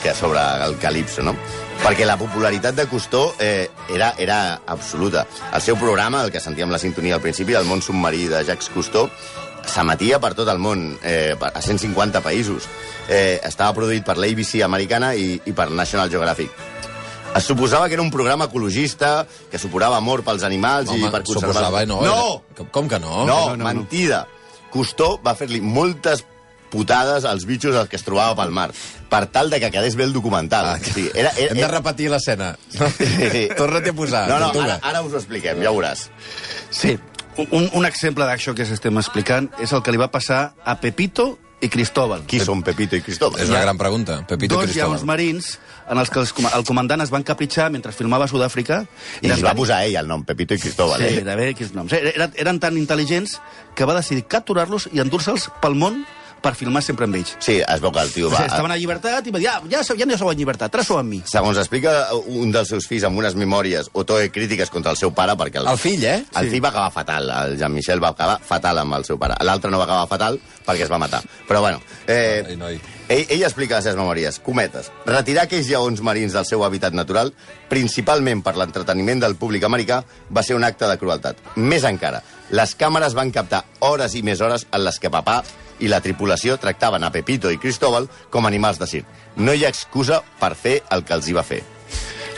que 0.03 0.13
sobre 0.15 0.39
el 0.65 0.77
Calypso, 0.79 1.23
no? 1.25 1.33
Perquè 1.81 2.05
la 2.07 2.15
popularitat 2.17 2.75
de 2.77 2.85
Custó 2.87 3.33
eh, 3.39 3.67
era, 3.91 4.13
era 4.17 4.61
absoluta. 4.65 5.25
El 5.53 5.61
seu 5.61 5.75
programa, 5.75 6.21
el 6.23 6.31
que 6.31 6.39
sentíem 6.39 6.71
la 6.71 6.79
sintonia 6.79 7.17
al 7.17 7.21
principi, 7.25 7.53
el 7.57 7.65
món 7.67 7.81
submarí 7.83 8.29
de 8.31 8.43
Jacques 8.47 8.69
Cousteau, 8.71 9.09
s'emetia 9.67 10.21
per 10.23 10.31
tot 10.37 10.47
el 10.53 10.61
món, 10.61 10.85
eh, 11.03 11.33
a 11.35 11.61
150 11.61 12.21
països. 12.23 12.69
Eh, 13.09 13.41
estava 13.43 13.73
produït 13.75 14.05
per 14.07 14.15
l'ABC 14.21 14.61
americana 14.63 15.11
i, 15.19 15.35
i 15.43 15.53
per 15.57 15.67
National 15.73 16.09
Geographic. 16.13 16.53
Es 17.35 17.43
suposava 17.43 17.89
que 17.91 17.97
era 17.99 18.01
un 18.05 18.11
programa 18.13 18.45
ecologista, 18.47 19.25
que 19.51 19.59
suporava 19.59 19.97
amor 19.99 20.23
pels 20.23 20.45
animals 20.47 20.93
i 20.95 21.01
per 21.11 21.25
conservar... 21.27 21.51
suposava, 21.59 21.83
no. 21.89 21.99
no! 22.07 22.43
era- 22.55 22.69
Com 22.71 22.87
que 22.87 23.01
no? 23.03 23.25
No, 23.27 23.39
no, 23.49 23.57
no, 23.57 23.65
no. 23.65 23.65
Custó 24.75 25.15
va 25.23 25.37
fer-li 25.39 25.61
moltes 25.63 26.25
putades 26.73 27.23
als 27.23 27.45
bitxos 27.47 27.77
als 27.79 27.87
que 27.87 27.95
es 27.95 28.03
trobava 28.03 28.35
pel 28.35 28.51
mar, 28.51 28.67
per 29.09 29.23
tal 29.31 29.49
de 29.53 29.61
que 29.63 29.71
quedés 29.71 29.95
bé 29.95 30.03
el 30.03 30.13
documental. 30.13 30.67
Ah, 30.73 30.75
o 30.75 30.83
sigui, 30.83 31.07
era, 31.13 31.31
era, 31.39 31.53
Hem 31.53 31.61
de 31.61 31.71
repetir 31.71 32.09
l'escena. 32.11 32.51
No? 32.75 32.89
Sí. 32.97 33.45
Torna-t'hi 33.59 33.93
a 33.93 33.95
posar. 33.95 34.25
No, 34.31 34.39
no, 34.43 34.51
ara, 34.65 34.79
ara 34.83 35.03
us 35.05 35.15
ho 35.15 35.21
expliquem, 35.21 35.63
ja 35.63 35.71
ho 35.71 35.77
veuràs. 35.79 36.09
Sí. 36.75 36.97
Un, 37.45 37.69
un 37.75 37.87
exemple 37.87 38.27
d'això 38.27 38.53
que 38.55 38.67
estem 38.67 38.99
explicant 38.99 39.49
és 39.63 39.71
el 39.75 39.83
que 39.83 39.91
li 39.91 39.99
va 39.99 40.07
passar 40.11 40.55
a 40.63 40.77
Pepito 40.79 41.33
i 41.65 41.69
Cristóbal. 41.73 42.23
Qui 42.29 42.39
són 42.43 42.61
Pepito 42.65 42.95
i 42.95 43.01
Cristóbal? 43.05 43.41
És 43.43 43.49
una 43.51 43.61
gran 43.65 43.77
pregunta. 43.77 44.21
Pepito 44.29 44.55
Dos 44.55 44.65
Cristóbal. 44.69 44.95
llaus 44.95 45.05
marins 45.09 45.51
en 45.89 45.99
els 46.01 46.09
que 46.09 46.19
els, 46.23 46.33
el 46.53 46.63
comandant 46.65 47.01
es 47.03 47.11
van 47.13 47.23
capritxar 47.27 47.67
mentre 47.73 47.91
filmava 47.91 48.25
a 48.25 48.31
Sud-àfrica. 48.31 48.83
I 49.21 49.27
Eren 49.27 49.37
li 49.37 49.43
va 49.45 49.51
tan- 49.53 49.57
posar 49.63 49.83
ell 49.85 49.95
el 50.01 50.07
nom, 50.07 50.23
Pepito 50.25 50.53
i 50.55 50.59
Cristóbal. 50.61 51.01
Sí, 51.01 51.17
eh? 51.19 51.23
de 51.25 51.35
bé, 51.35 51.53
quins 51.57 51.73
noms. 51.75 51.91
Eren, 51.93 52.31
eren 52.35 52.59
tan 52.63 52.77
intel·ligents 52.77 53.39
que 53.75 53.85
va 53.85 53.97
decidir 53.97 54.25
capturar-los 54.29 54.89
i 54.93 55.01
endur-se'ls 55.03 55.49
pel 55.61 55.75
món 55.75 56.05
per 56.45 56.51
filmar 56.53 56.83
sempre 56.85 57.07
amb 57.07 57.15
ells. 57.17 57.31
Sí, 57.41 57.55
es 57.57 57.79
veu 57.81 57.89
que 57.91 58.01
el 58.05 58.11
tio 58.13 58.27
va... 58.29 58.37
sigui, 58.37 58.51
estaven 58.51 58.69
a 58.69 58.75
llibertat 58.77 59.25
i 59.25 59.31
va 59.33 59.39
dir, 59.41 59.47
ja, 59.47 59.55
ja, 59.71 59.79
ja 59.97 60.05
no 60.05 60.17
sou 60.19 60.29
en 60.29 60.37
llibertat, 60.37 60.75
ara 60.77 60.83
sou 60.85 60.99
amb 60.99 61.09
mi. 61.09 61.17
Segons 61.25 61.57
explica 61.57 61.93
un 62.13 62.51
dels 62.53 62.69
seus 62.69 62.85
fills 62.85 63.01
amb 63.07 63.17
unes 63.17 63.33
memòries 63.33 63.89
o 63.97 64.03
toe 64.05 64.27
crítiques 64.29 64.69
contra 64.69 64.91
el 64.93 64.99
seu 64.99 65.09
pare, 65.15 65.33
perquè 65.39 65.57
el, 65.63 65.71
El 65.71 65.79
fill, 65.81 66.03
eh? 66.05 66.19
El 66.37 66.51
fill 66.51 66.61
va 66.61 66.69
acabar 66.69 66.91
fatal, 66.93 67.31
el 67.47 67.57
Jean-Michel 67.57 68.03
va 68.03 68.11
acabar 68.13 68.37
fatal 68.45 68.77
amb 68.83 68.93
el 68.99 69.05
seu 69.09 69.17
pare. 69.17 69.39
L'altre 69.41 69.71
no 69.73 69.79
va 69.81 69.87
acabar 69.89 70.05
fatal 70.11 70.37
perquè 70.65 70.85
es 70.85 70.91
va 70.91 70.99
matar. 71.01 71.21
Però 71.47 71.61
bueno, 71.61 71.81
eh, 72.07 72.43
Ai, 72.47 72.55
noi. 72.57 72.79
ell, 73.07 73.25
ell 73.29 73.43
explica 73.43 73.75
les 73.77 73.85
seves 73.85 73.99
memòries. 73.99 74.39
Cometes. 74.39 74.91
Retirar 75.05 75.45
aquells 75.45 75.67
lleons 75.69 76.01
marins 76.01 76.33
del 76.33 76.45
seu 76.45 76.63
hàbitat 76.65 76.93
natural, 76.93 77.33
principalment 77.69 78.41
per 78.43 78.55
l'entreteniment 78.57 79.21
del 79.21 79.35
públic 79.35 79.63
americà, 79.63 80.03
va 80.29 80.43
ser 80.43 80.55
un 80.55 80.63
acte 80.63 80.87
de 80.89 80.97
crueltat. 80.97 81.37
Més 81.55 81.85
encara, 81.85 82.23
les 82.49 82.75
càmeres 82.77 83.13
van 83.17 83.31
captar 83.31 83.63
hores 83.79 84.15
i 84.15 84.23
més 84.23 84.41
hores 84.41 84.67
en 84.71 84.83
les 84.83 84.99
que 84.99 85.09
papà 85.13 85.41
i 85.79 85.89
la 85.91 86.01
tripulació 86.01 86.57
tractaven 86.57 87.03
a 87.03 87.11
Pepito 87.11 87.51
i 87.51 87.57
Cristóbal 87.59 88.07
com 88.31 88.45
animals 88.45 88.79
de 88.79 88.87
circ. 88.87 89.07
No 89.35 89.53
hi 89.53 89.65
ha 89.65 89.71
excusa 89.73 90.21
per 90.39 90.53
fer 90.55 90.81
el 90.95 91.03
que 91.03 91.13
els 91.17 91.27
hi 91.27 91.35
va 91.35 91.43
fer. 91.43 91.63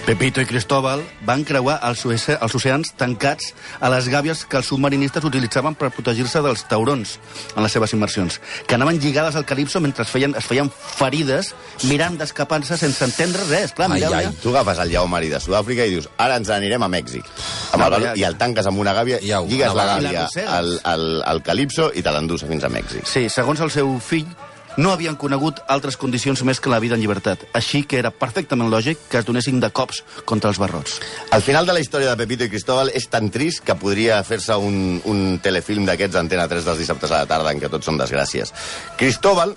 Pepito 0.07 0.39
i 0.39 0.45
Cristóbal 0.47 1.01
van 1.27 1.41
creuar 1.43 1.81
els, 1.83 2.05
oce- 2.07 2.37
els 2.39 2.53
oceans 2.55 2.93
tancats 2.95 3.49
a 3.83 3.89
les 3.91 4.05
gàbies 4.07 4.45
que 4.47 4.55
els 4.55 4.69
submarinistes 4.71 5.25
utilitzaven 5.27 5.75
per 5.75 5.89
protegir-se 5.91 6.39
dels 6.45 6.63
taurons 6.71 7.17
en 7.57 7.65
les 7.65 7.75
seves 7.75 7.91
immersions, 7.91 8.37
que 8.65 8.77
anaven 8.79 9.01
lligades 9.03 9.35
al 9.35 9.43
calipso 9.43 9.81
mentre 9.83 10.05
es 10.07 10.09
feien, 10.13 10.31
es 10.39 10.47
feien 10.47 10.71
ferides 10.71 11.51
mirant 11.91 12.15
d'escapar-se 12.15 12.77
sense 12.79 13.03
entendre 13.03 13.43
res. 13.51 13.75
Clar, 13.75 13.91
Ai, 13.91 14.05
ai, 14.07 14.31
tu 14.39 14.55
agafes 14.55 14.79
el 14.85 14.95
lleó 14.95 15.03
marí 15.11 15.27
de 15.27 15.41
Sud-àfrica 15.43 15.83
i 15.83 15.97
dius, 15.97 16.07
ara 16.17 16.39
ens 16.39 16.49
anirem 16.55 16.87
a 16.87 16.89
Mèxic. 16.95 17.27
Amb 17.75 17.83
No, 17.83 17.91
el, 17.99 18.07
ja- 18.07 18.15
I 18.15 18.23
el 18.31 18.37
tanques 18.39 18.65
amb 18.71 18.79
una 18.79 18.95
gàbia, 18.95 19.19
lligues 19.19 19.75
la 19.75 19.89
gàbia 19.91 20.29
al, 20.47 20.71
al, 20.87 21.07
al 21.27 21.43
calipso 21.43 21.91
i 21.93 22.01
te 22.01 22.15
l'endús 22.15 22.47
fins 22.47 22.63
a 22.63 22.71
Mèxic. 22.71 23.03
Sí, 23.03 23.27
segons 23.27 23.59
el 23.59 23.75
seu 23.75 23.91
fill, 23.99 24.31
no 24.77 24.91
havien 24.93 25.17
conegut 25.17 25.59
altres 25.67 25.97
condicions 25.97 26.43
més 26.45 26.61
que 26.61 26.69
la 26.69 26.79
vida 26.79 26.95
en 26.95 27.01
llibertat. 27.01 27.43
Així 27.57 27.83
que 27.83 27.97
era 27.99 28.11
perfectament 28.13 28.69
lògic 28.71 29.07
que 29.11 29.19
es 29.19 29.25
donessin 29.25 29.59
de 29.59 29.71
cops 29.73 30.03
contra 30.29 30.51
els 30.53 30.59
barrots. 30.61 30.99
El 31.33 31.41
final 31.41 31.65
de 31.65 31.73
la 31.73 31.81
història 31.81 32.13
de 32.13 32.19
Pepito 32.21 32.45
i 32.45 32.51
Cristóbal 32.53 32.93
és 32.93 33.09
tan 33.09 33.31
trist 33.33 33.63
que 33.65 33.77
podria 33.79 34.21
fer-se 34.27 34.55
un, 34.55 34.99
un 35.09 35.23
telefilm 35.43 35.87
d'aquests 35.89 36.17
d'Antena 36.17 36.47
3 36.47 36.69
dels 36.69 36.83
dissabtes 36.85 37.11
a 37.11 37.23
la 37.23 37.29
tarda 37.29 37.53
en 37.53 37.61
què 37.61 37.71
tots 37.73 37.89
són 37.89 37.97
desgràcies. 37.97 38.53
Cristóbal, 39.01 39.55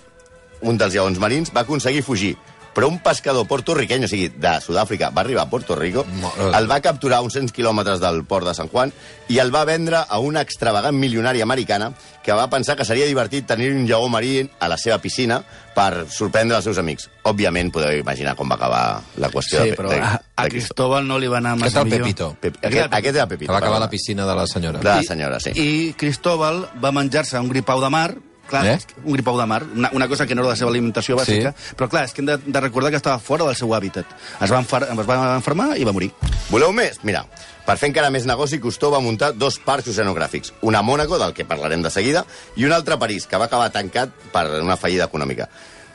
un 0.65 0.81
dels 0.81 0.97
lleons 0.97 1.21
marins, 1.21 1.53
va 1.55 1.67
aconseguir 1.69 2.03
fugir, 2.05 2.35
però 2.75 2.89
un 2.89 3.00
pescador 3.03 3.47
portorriqueny, 3.50 4.05
o 4.05 4.09
sigui, 4.09 4.29
de 4.31 4.53
Sud-àfrica, 4.62 5.11
va 5.11 5.23
arribar 5.25 5.43
a 5.47 5.50
Puerto 5.50 5.75
Rico, 5.75 6.05
Mo- 6.21 6.33
el 6.55 6.71
va 6.71 6.81
capturar 6.81 7.19
a 7.19 7.23
uns 7.27 7.35
100 7.35 7.50
quilòmetres 7.53 7.99
del 8.00 8.23
port 8.25 8.47
de 8.47 8.55
San 8.55 8.69
Juan 8.69 8.93
i 9.29 9.39
el 9.43 9.50
va 9.55 9.65
vendre 9.65 10.05
a 10.09 10.19
una 10.23 10.41
extravagant 10.41 10.95
milionària 10.97 11.43
americana 11.43 11.93
que 12.23 12.33
va 12.37 12.49
pensar 12.50 12.77
que 12.77 12.85
seria 12.85 13.07
divertit 13.07 13.47
tenir 13.49 13.73
un 13.73 13.87
lleó 13.89 14.09
marí 14.09 14.49
a 14.61 14.69
la 14.69 14.77
seva 14.79 14.99
piscina 15.03 15.41
per 15.75 16.07
sorprendre 16.11 16.57
els 16.59 16.65
seus 16.65 16.79
amics. 16.79 17.09
Òbviament, 17.25 17.71
podeu 17.73 17.99
imaginar 17.99 18.35
com 18.37 18.49
va 18.50 18.55
acabar 18.59 19.00
la 19.17 19.31
qüestió 19.31 19.62
Sí, 19.62 19.71
de, 19.71 19.77
però 19.77 19.89
de, 19.91 20.00
a, 20.00 20.21
a 20.37 20.45
de 20.45 20.50
Cristóbal 20.50 21.07
no 21.09 21.19
li 21.19 21.27
va 21.31 21.39
anar 21.39 21.57
massa 21.57 21.83
millor. 21.85 22.03
Pepito. 22.07 22.37
Pep, 22.41 22.59
aquest, 22.62 22.93
aquest 22.93 23.15
era 23.17 23.27
Pepito. 23.27 23.49
Que 23.49 23.53
va 23.53 23.59
acabar 23.65 23.81
la 23.81 23.89
piscina 23.91 24.27
de 24.27 24.35
la 24.35 24.47
senyora. 24.47 24.79
De 24.79 24.89
la 24.89 25.03
senyora, 25.03 25.41
sí. 25.41 25.50
I 25.57 25.95
Cristóbal 25.99 26.69
va 26.85 26.93
menjar-se 26.93 27.39
un 27.41 27.49
gripau 27.49 27.81
de 27.81 27.89
mar, 27.91 28.11
clar, 28.50 28.64
Eh? 28.66 28.78
un 29.04 29.14
gripau 29.14 29.38
de 29.38 29.47
mar, 29.47 29.62
una, 29.64 29.90
una 29.97 30.09
cosa 30.11 30.26
que 30.26 30.35
no 30.35 30.42
era 30.42 30.50
la 30.52 30.59
seva 30.59 30.71
alimentació 30.71 31.16
bàsica, 31.16 31.54
sí. 31.57 31.76
però 31.78 31.88
clar, 31.88 32.04
és 32.09 32.12
que 32.16 32.21
hem 32.25 32.28
de, 32.28 32.37
de 32.45 32.61
recordar 32.61 32.90
que 32.90 32.99
estava 33.00 33.23
fora 33.23 33.47
del 33.47 33.57
seu 33.57 33.73
hàbitat. 33.76 34.11
Es 34.42 34.50
va, 34.50 34.61
enfar, 34.61 34.85
es 34.90 35.07
va 35.09 35.21
enfermar 35.38 35.71
i 35.78 35.87
va 35.87 35.95
morir. 35.97 36.11
Voleu 36.50 36.75
més? 36.75 37.00
Mira, 37.07 37.25
per 37.66 37.76
fer 37.78 37.90
encara 37.92 38.11
més 38.11 38.26
negoci, 38.26 38.59
Cousteau 38.59 38.90
va 38.90 39.00
muntar 39.04 39.33
dos 39.38 39.61
parcs 39.62 39.88
oceanogràfics. 39.92 40.54
Un 40.66 40.75
a 40.75 40.83
Mònaco, 40.83 41.19
del 41.23 41.35
que 41.37 41.47
parlarem 41.47 41.83
de 41.83 41.90
seguida, 41.95 42.25
i 42.57 42.66
un 42.66 42.73
altre 42.75 42.97
a 42.97 42.99
París, 42.99 43.28
que 43.30 43.38
va 43.38 43.47
acabar 43.47 43.71
tancat 43.71 44.11
per 44.33 44.47
una 44.61 44.76
fallida 44.76 45.07
econòmica. 45.07 45.47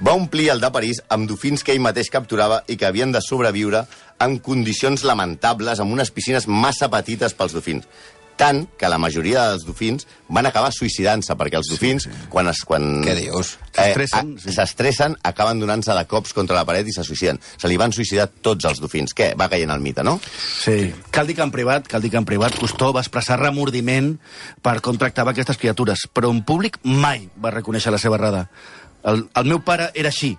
Va 0.06 0.12
omplir 0.16 0.50
el 0.52 0.60
de 0.60 0.72
París 0.76 1.02
amb 1.10 1.28
dofins 1.28 1.64
que 1.64 1.72
ell 1.72 1.84
mateix 1.84 2.10
capturava 2.12 2.64
i 2.68 2.76
que 2.76 2.88
havien 2.88 3.14
de 3.16 3.22
sobreviure 3.24 3.86
en 4.20 4.40
condicions 4.44 5.04
lamentables, 5.08 5.80
amb 5.80 5.92
unes 5.96 6.12
piscines 6.12 6.48
massa 6.48 6.90
petites 6.92 7.36
pels 7.36 7.56
dofins. 7.56 7.88
Tant 8.36 8.66
que 8.76 8.90
la 8.92 8.98
majoria 9.00 9.46
dels 9.52 9.64
dofins 9.64 10.08
van 10.28 10.48
acabar 10.50 10.72
suïcidant-se, 10.76 11.36
perquè 11.40 11.60
els 11.62 11.70
dofins, 11.72 12.04
sí, 12.04 12.12
sí. 12.12 12.28
quan 12.34 12.50
es... 12.52 12.64
Quan, 12.68 12.88
Què 13.06 13.16
dius? 13.18 13.54
S'estressen, 13.76 14.36
eh, 14.36 15.20
sí. 15.22 15.28
Acaben 15.30 15.62
donant-se 15.62 15.96
de 15.96 16.06
cops 16.12 16.36
contra 16.36 16.58
la 16.58 16.66
paret 16.68 16.88
i 16.90 16.96
se 16.96 17.06
suïciden. 17.08 17.40
Se 17.56 17.72
li 17.72 17.80
van 17.80 17.96
suïcidar 17.96 18.28
tots 18.44 18.68
els 18.68 18.82
dofins. 18.84 19.16
Què? 19.16 19.32
Va 19.40 19.48
caient 19.52 19.72
el 19.72 19.84
mite, 19.84 20.04
no? 20.04 20.18
Sí. 20.36 20.92
Cal 21.16 21.30
dir 21.30 21.38
que 21.38 21.46
en 21.46 21.54
privat, 21.54 21.88
cal 21.92 22.04
dir 22.04 22.12
que 22.12 22.20
en 22.20 22.28
privat 22.28 22.58
Cousteau 22.60 22.96
va 22.96 23.04
expressar 23.06 23.40
remordiment 23.42 24.16
per 24.66 24.80
com 24.84 25.00
tractava 25.00 25.36
aquestes 25.36 25.60
criatures, 25.62 26.08
però 26.12 26.34
en 26.34 26.44
públic 26.48 26.82
mai 26.84 27.30
va 27.40 27.54
reconèixer 27.56 27.94
la 27.94 28.02
seva 28.02 28.20
errada. 28.20 28.48
El, 29.06 29.28
el 29.38 29.48
meu 29.48 29.62
pare 29.64 29.92
era 29.94 30.10
així. 30.12 30.34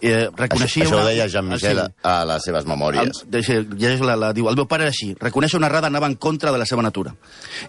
Eh, 0.00 0.26
Això, 0.28 0.32
reconeixia 0.36 0.84
això 0.84 0.94
ho 0.94 1.00
una- 1.00 1.06
deia 1.08 1.26
Jean-Michel 1.32 1.78
Ah, 2.02 2.20
a 2.20 2.24
les 2.28 2.44
seves 2.44 2.66
memòries. 2.68 3.22
El, 3.24 3.30
deixa, 3.32 3.54
llegeix 3.62 4.00
la, 4.04 4.16
la, 4.16 4.32
diu, 4.36 4.48
el 4.50 4.56
meu 4.56 4.66
pare 4.68 4.84
era 4.84 4.90
així. 4.92 5.14
Reconèixer 5.18 5.56
una 5.56 5.70
errada 5.70 5.86
anava 5.88 6.06
en 6.06 6.16
contra 6.16 6.52
de 6.52 6.58
la 6.58 6.66
seva 6.66 6.82
natura. 6.84 7.14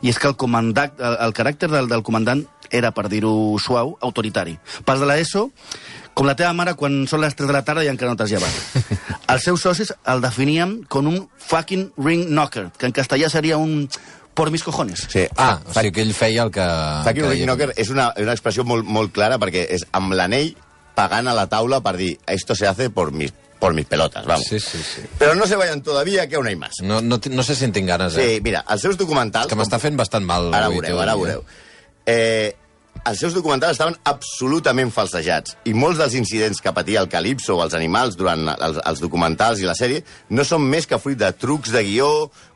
I 0.01 0.09
és 0.11 0.19
que 0.19 0.27
el, 0.27 0.35
comandant, 0.35 0.91
el, 0.99 1.15
el 1.27 1.33
caràcter 1.33 1.69
del, 1.71 1.87
del 1.87 2.03
comandant 2.03 2.43
era, 2.69 2.91
per 2.91 3.07
dir-ho 3.07 3.31
suau, 3.63 3.95
autoritari. 4.01 4.57
Pas 4.83 4.99
de 4.99 5.07
l'ESO, 5.07 5.47
com 6.13 6.27
la 6.27 6.35
teva 6.35 6.51
mare 6.51 6.73
quan 6.75 7.05
són 7.07 7.21
les 7.23 7.35
3 7.37 7.47
de 7.47 7.53
la 7.55 7.63
tarda 7.63 7.85
i 7.85 7.87
encara 7.87 8.11
no 8.11 8.17
t'has 8.19 8.31
llevat. 8.33 8.51
Els 9.31 9.43
seus 9.47 9.61
socis 9.63 9.93
el 10.07 10.21
definien 10.23 10.81
com 10.87 11.07
un 11.07 11.29
fucking 11.47 11.91
ring 12.03 12.27
knocker, 12.27 12.71
que 12.77 12.87
en 12.87 12.93
castellà 12.95 13.29
seria 13.31 13.57
un 13.57 13.87
por 14.37 14.51
mis 14.51 14.63
cojones. 14.63 15.07
Sí. 15.09 15.23
Ah, 15.35 15.59
o 15.65 15.73
sigui 15.73 15.91
que 15.95 16.01
ell 16.03 16.13
feia 16.13 16.43
el 16.43 16.51
que... 16.53 16.65
Fucking 17.07 17.25
deia. 17.31 17.45
Knocker 17.47 17.71
és 17.75 17.89
una, 17.89 18.11
una 18.21 18.35
expressió 18.35 18.63
molt, 18.67 18.85
molt 18.85 19.11
clara 19.15 19.39
perquè 19.41 19.63
és 19.73 19.87
amb 19.97 20.13
l'anell 20.13 20.51
pagant 20.97 21.29
a 21.29 21.35
la 21.37 21.45
taula 21.51 21.79
per 21.85 21.95
dir 21.99 22.15
esto 22.25 22.55
se 22.57 22.67
hace 22.67 22.89
por 22.89 23.11
mis, 23.13 23.31
por 23.61 23.73
mis 23.77 23.85
pelotas, 23.85 24.25
vamos. 24.25 24.45
Sí, 24.49 24.59
sí, 24.59 24.81
sí. 24.83 25.05
Però 25.19 25.35
no 25.37 25.47
se 25.47 25.55
vayan 25.55 25.81
todavía, 25.85 26.27
que 26.27 26.35
aún 26.37 26.47
hay 26.49 26.55
más. 26.57 26.81
No, 26.81 27.01
no, 27.01 27.19
no 27.29 27.43
sé 27.43 27.55
si 27.55 27.65
en 27.65 27.73
tinc 27.73 27.87
ganes, 27.89 28.13
Sí, 28.17 28.21
eh? 28.37 28.39
mira, 28.43 28.65
els 28.69 28.81
seus 28.81 28.97
documentals... 28.97 29.49
Que 29.49 29.57
m'està 29.57 29.79
fent 29.81 29.97
bastant 29.97 30.25
mal. 30.25 30.49
Ara 30.53 30.69
veureu, 30.73 30.99
ara 31.01 31.13
dic, 31.13 31.23
veureu. 31.23 31.43
Eh, 32.07 32.55
els 33.07 33.19
seus 33.21 33.33
documentals 33.35 33.75
estaven 33.77 33.95
absolutament 34.09 34.89
falsejats 34.91 35.53
i 35.69 35.73
molts 35.77 35.99
dels 36.01 36.15
incidents 36.17 36.59
que 36.63 36.73
patia 36.73 37.01
el 37.03 37.09
Calypso 37.11 37.55
o 37.57 37.63
els 37.63 37.75
animals 37.77 38.17
durant 38.17 38.47
els, 38.55 38.79
els 38.83 39.01
documentals 39.03 39.61
i 39.61 39.67
la 39.69 39.75
sèrie 39.77 40.01
no 40.33 40.43
són 40.47 40.65
més 40.65 40.87
que 40.89 40.97
fruit 40.99 41.19
de 41.19 41.29
trucs 41.37 41.71
de 41.75 41.83
guió, 41.85 42.09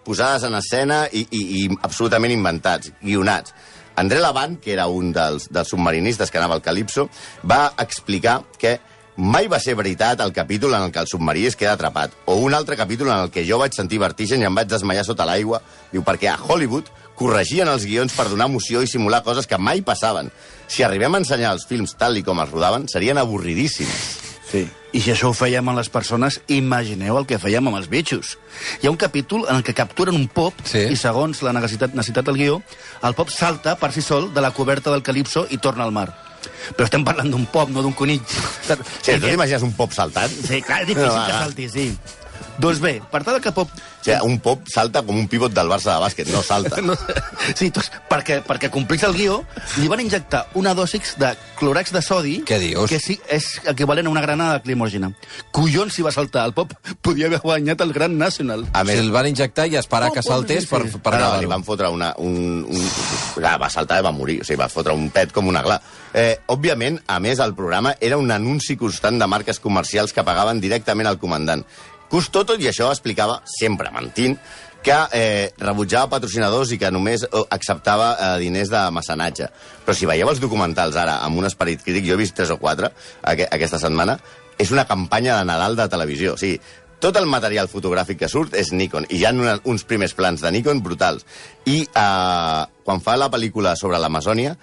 posades 0.04 0.44
en 0.50 0.58
escena 0.58 1.04
i, 1.14 1.28
i, 1.30 1.42
i 1.62 1.68
absolutament 1.86 2.34
inventats, 2.34 2.90
guionats. 3.04 3.54
André 4.02 4.20
Lavant, 4.20 4.58
que 4.58 4.74
era 4.74 4.88
un 4.90 5.12
dels, 5.14 5.46
dels 5.54 5.70
submarinistes 5.70 6.32
que 6.32 6.40
anava 6.40 6.58
al 6.58 6.64
Calypso, 6.66 7.06
va 7.46 7.68
explicar 7.80 8.40
que 8.58 8.80
mai 9.22 9.46
va 9.52 9.60
ser 9.62 9.76
veritat 9.78 10.24
el 10.26 10.34
capítol 10.34 10.74
en 10.74 10.88
el 10.88 10.92
que 10.92 11.04
el 11.04 11.10
submarí 11.12 11.46
es 11.46 11.58
queda 11.60 11.76
atrapat, 11.78 12.16
o 12.26 12.40
un 12.42 12.56
altre 12.58 12.78
capítol 12.80 13.12
en 13.12 13.28
el 13.28 13.30
que 13.30 13.46
jo 13.46 13.60
vaig 13.62 13.78
sentir 13.78 14.02
vertigen 14.02 14.42
i 14.42 14.50
em 14.50 14.58
vaig 14.58 14.72
desmaiar 14.72 15.06
sota 15.06 15.28
l'aigua. 15.30 15.62
Diu, 15.92 16.02
perquè 16.08 16.32
a 16.32 16.40
Hollywood 16.42 16.90
corregien 17.20 17.70
els 17.70 17.86
guions 17.86 18.16
per 18.18 18.26
donar 18.32 18.50
emoció 18.50 18.82
i 18.82 18.90
simular 18.90 19.22
coses 19.22 19.46
que 19.46 19.62
mai 19.62 19.86
passaven. 19.86 20.34
Si 20.66 20.82
arribem 20.82 21.14
a 21.14 21.22
ensenyar 21.22 21.54
els 21.54 21.68
films 21.70 21.94
tal 22.00 22.18
i 22.18 22.26
com 22.26 22.42
els 22.42 22.50
rodaven, 22.50 22.90
serien 22.90 23.22
avorridíssims. 23.22 24.06
Sí. 24.50 24.66
I 24.92 25.00
si 25.00 25.12
això 25.14 25.30
ho 25.32 25.36
fèiem 25.36 25.70
amb 25.72 25.78
les 25.80 25.88
persones, 25.90 26.42
imagineu 26.52 27.16
el 27.18 27.26
que 27.30 27.38
fèiem 27.40 27.70
amb 27.70 27.78
els 27.80 27.88
bitxos. 27.92 28.34
Hi 28.82 28.88
ha 28.88 28.92
un 28.92 28.98
capítol 29.00 29.46
en 29.48 29.56
el 29.62 29.64
que 29.64 29.74
capturen 29.74 30.16
un 30.18 30.28
pop 30.28 30.54
Sí. 30.68 30.82
i 30.92 30.98
segons 31.00 31.42
la 31.48 31.54
necessitat, 31.56 31.94
necessitat 31.96 32.26
del 32.28 32.36
guió, 32.42 32.58
el 33.08 33.16
pop 33.16 33.30
salta 33.32 33.78
per 33.80 33.94
si 33.96 34.02
sol 34.02 34.34
de 34.34 34.42
la 34.44 34.52
coberta 34.52 34.92
del 34.92 35.02
calipso 35.04 35.46
i 35.50 35.58
torna 35.58 35.86
al 35.88 35.94
mar. 35.96 36.10
Però 36.76 36.84
estem 36.84 37.06
parlant 37.06 37.32
d'un 37.32 37.46
pop, 37.46 37.70
no 37.70 37.82
d'un 37.82 37.94
conill. 37.94 38.20
Sí, 38.26 39.14
tu 39.16 39.28
t'imagines 39.30 39.64
un 39.64 39.72
pop 39.78 39.94
saltant? 39.94 40.30
Sí, 40.32 40.62
clar, 40.62 40.82
és 40.82 40.88
difícil 40.92 41.08
No, 41.08 41.16
va, 41.16 41.26
que 41.28 41.40
salti, 41.40 41.70
sí. 41.70 41.88
Doncs 42.62 42.82
bé, 42.84 43.00
per 43.12 43.24
tal 43.24 43.40
que 43.42 43.52
pop... 43.56 43.70
O 44.02 44.04
sigui, 44.04 44.18
un 44.26 44.40
pop 44.42 44.66
salta 44.70 45.04
com 45.06 45.18
un 45.18 45.28
pivot 45.30 45.54
del 45.54 45.70
Barça 45.70 45.94
de 45.94 46.02
bàsquet, 46.02 46.32
no 46.34 46.42
salta. 46.46 46.82
No, 46.92 46.96
sí, 47.54 47.70
doncs, 47.70 47.92
perquè, 48.10 48.40
perquè 48.44 48.72
complís 48.74 49.04
el 49.06 49.14
guió, 49.14 49.36
li 49.78 49.88
van 49.92 50.02
injectar 50.02 50.48
una 50.58 50.74
dòsix 50.78 51.14
de 51.22 51.30
clorax 51.60 51.94
de 51.94 52.02
sodi... 52.02 52.34
Què 52.48 52.58
dius? 52.60 52.90
Que 52.90 52.98
sí, 53.00 53.20
és 53.30 53.48
equivalent 53.70 54.10
a 54.10 54.12
una 54.14 54.24
granada 54.26 54.58
de 54.58 54.64
climògena. 54.66 55.12
Collons 55.54 55.94
si 55.94 56.02
va 56.06 56.12
saltar. 56.12 56.48
El 56.50 56.56
pop 56.58 56.74
podia 57.06 57.30
haver 57.30 57.40
guanyat 57.44 57.84
el 57.86 57.94
Gran 57.94 58.18
National. 58.18 58.66
A 58.74 58.82
O 58.82 58.90
sigui, 58.90 59.06
el 59.06 59.14
van 59.14 59.30
injectar 59.30 59.68
i 59.70 59.78
esperar 59.80 60.10
Oh, 60.10 60.14
que 60.14 60.24
saltés 60.26 60.66
sí, 60.66 60.70
per, 60.72 60.82
sí. 60.90 60.98
per 61.04 61.14
no, 61.16 61.22
no, 61.22 61.40
li 61.40 61.50
van 61.50 61.64
fotre 61.64 61.90
una, 61.94 62.12
un, 62.18 62.66
un... 62.66 62.90
Clar, 63.38 63.56
va 63.62 63.70
saltar 63.72 64.02
i 64.02 64.06
va 64.06 64.12
morir, 64.16 64.40
o 64.42 64.48
sigui, 64.48 64.60
va 64.60 64.70
fotre 64.72 64.96
un 64.98 65.10
pet 65.14 65.32
com 65.36 65.48
una 65.48 65.62
gla. 65.66 65.78
Eh, 66.18 66.42
òbviament, 66.52 67.00
a 67.08 67.20
més, 67.24 67.40
el 67.40 67.54
programa 67.56 67.94
era 68.02 68.18
un 68.20 68.34
anunci 68.34 68.76
constant 68.80 69.22
de 69.22 69.30
marques 69.30 69.62
comercials 69.64 70.12
que 70.12 70.26
pagaven 70.28 70.60
directament 70.64 71.08
al 71.08 71.22
comandant. 71.22 71.64
Cousteau, 72.12 72.44
tot 72.44 72.60
i 72.60 72.68
això, 72.68 72.90
explicava, 72.92 73.40
sempre 73.48 73.92
mentint, 73.96 74.36
que 74.84 74.98
eh, 75.14 75.54
rebutjava 75.62 76.10
patrocinadors 76.10 76.74
i 76.74 76.80
que 76.82 76.90
només 76.92 77.24
eh, 77.24 77.44
acceptava 77.56 78.12
eh, 78.12 78.32
diners 78.42 78.72
de 78.74 78.82
mecenatge. 78.92 79.48
Però 79.86 79.96
si 79.96 80.10
veieu 80.10 80.30
els 80.32 80.42
documentals 80.44 80.98
ara 81.00 81.20
amb 81.26 81.40
un 81.40 81.48
esperit 81.48 81.84
crític, 81.86 82.10
jo 82.10 82.18
he 82.18 82.22
vist 82.24 82.36
tres 82.36 82.52
o 82.52 82.58
quatre 82.60 82.92
aqu 83.22 83.48
aquesta 83.48 83.80
setmana, 83.80 84.18
és 84.60 84.74
una 84.74 84.88
campanya 84.90 85.38
de 85.40 85.48
Nadal 85.48 85.78
de 85.80 85.88
televisió. 85.94 86.36
O 86.36 86.42
sigui, 86.42 86.60
tot 87.02 87.16
el 87.18 87.30
material 87.30 87.70
fotogràfic 87.72 88.20
que 88.20 88.30
surt 88.30 88.58
és 88.60 88.74
Nikon, 88.76 89.08
i 89.10 89.22
hi 89.22 89.26
ha 89.26 89.32
una, 89.34 89.56
uns 89.70 89.86
primers 89.88 90.14
plans 90.18 90.44
de 90.44 90.52
Nikon 90.54 90.84
brutals. 90.86 91.26
I 91.66 91.80
eh, 91.86 92.62
quan 92.84 93.02
fa 93.06 93.16
la 93.18 93.32
pel·lícula 93.32 93.78
sobre 93.80 94.02
l'Amazònia, 94.02 94.58